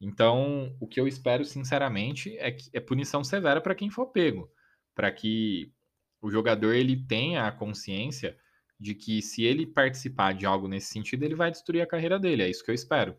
Então, 0.01 0.77
o 0.81 0.87
que 0.87 1.01
eu 1.01 1.09
espero, 1.09 1.45
sinceramente, 1.45 2.37
é, 2.39 2.51
que, 2.51 2.69
é 2.73 2.81
punição 2.81 3.23
severa 3.25 3.61
para 3.61 3.75
quem 3.75 3.91
for 3.91 4.07
pego, 4.07 4.51
para 4.95 5.11
que 5.11 5.73
o 6.21 6.31
jogador 6.31 6.75
ele 6.75 6.97
tenha 6.97 7.47
a 7.47 7.53
consciência 7.53 8.37
de 8.79 8.95
que 8.95 9.23
se 9.23 9.45
ele 9.45 9.67
participar 9.67 10.35
de 10.35 10.45
algo 10.45 10.69
nesse 10.69 10.89
sentido, 10.93 11.23
ele 11.23 11.35
vai 11.35 11.51
destruir 11.51 11.81
a 11.81 11.87
carreira 11.87 12.19
dele. 12.19 12.43
É 12.43 12.51
isso 12.51 12.65
que 12.65 12.71
eu 12.71 12.75
espero. 12.75 13.17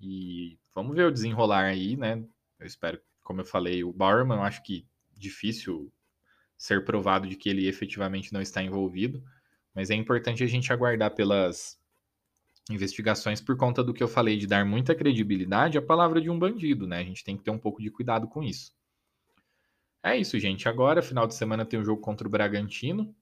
E 0.00 0.58
vamos 0.74 0.96
ver 0.96 1.06
o 1.06 1.12
desenrolar 1.12 1.64
aí, 1.64 1.96
né? 1.96 2.22
Eu 2.58 2.66
espero, 2.66 3.00
como 3.22 3.40
eu 3.40 3.44
falei, 3.44 3.84
o 3.84 3.92
Bauerman, 3.92 4.38
eu 4.38 4.42
acho 4.42 4.62
que 4.62 4.86
difícil 5.12 5.92
ser 6.58 6.84
provado 6.84 7.28
de 7.28 7.36
que 7.36 7.48
ele 7.48 7.66
efetivamente 7.66 8.32
não 8.32 8.40
está 8.40 8.62
envolvido. 8.62 9.22
Mas 9.74 9.90
é 9.90 9.94
importante 9.94 10.44
a 10.44 10.46
gente 10.46 10.72
aguardar 10.72 11.14
pelas 11.14 11.78
investigações 12.70 13.40
por 13.40 13.56
conta 13.56 13.82
do 13.82 13.92
que 13.92 14.02
eu 14.02 14.08
falei 14.08 14.36
de 14.36 14.46
dar 14.46 14.64
muita 14.64 14.94
credibilidade 14.94 15.78
à 15.78 15.82
palavra 15.82 16.20
de 16.20 16.30
um 16.30 16.38
bandido, 16.38 16.86
né? 16.86 16.98
A 16.98 17.04
gente 17.04 17.24
tem 17.24 17.36
que 17.36 17.42
ter 17.42 17.50
um 17.50 17.58
pouco 17.58 17.82
de 17.82 17.90
cuidado 17.90 18.28
com 18.28 18.42
isso. 18.42 18.72
É 20.02 20.16
isso, 20.16 20.38
gente. 20.38 20.68
Agora, 20.68 21.02
final 21.02 21.26
de 21.26 21.34
semana, 21.34 21.64
tem 21.64 21.78
o 21.78 21.82
um 21.82 21.84
jogo 21.84 22.00
contra 22.00 22.26
o 22.26 22.30
Bragantino 22.30 23.14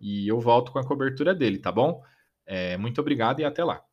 e 0.00 0.28
eu 0.28 0.40
volto 0.40 0.72
com 0.72 0.78
a 0.78 0.86
cobertura 0.86 1.34
dele, 1.34 1.58
tá 1.58 1.72
bom? 1.72 2.02
É, 2.46 2.76
muito 2.76 3.00
obrigado 3.00 3.40
e 3.40 3.44
até 3.44 3.64
lá. 3.64 3.84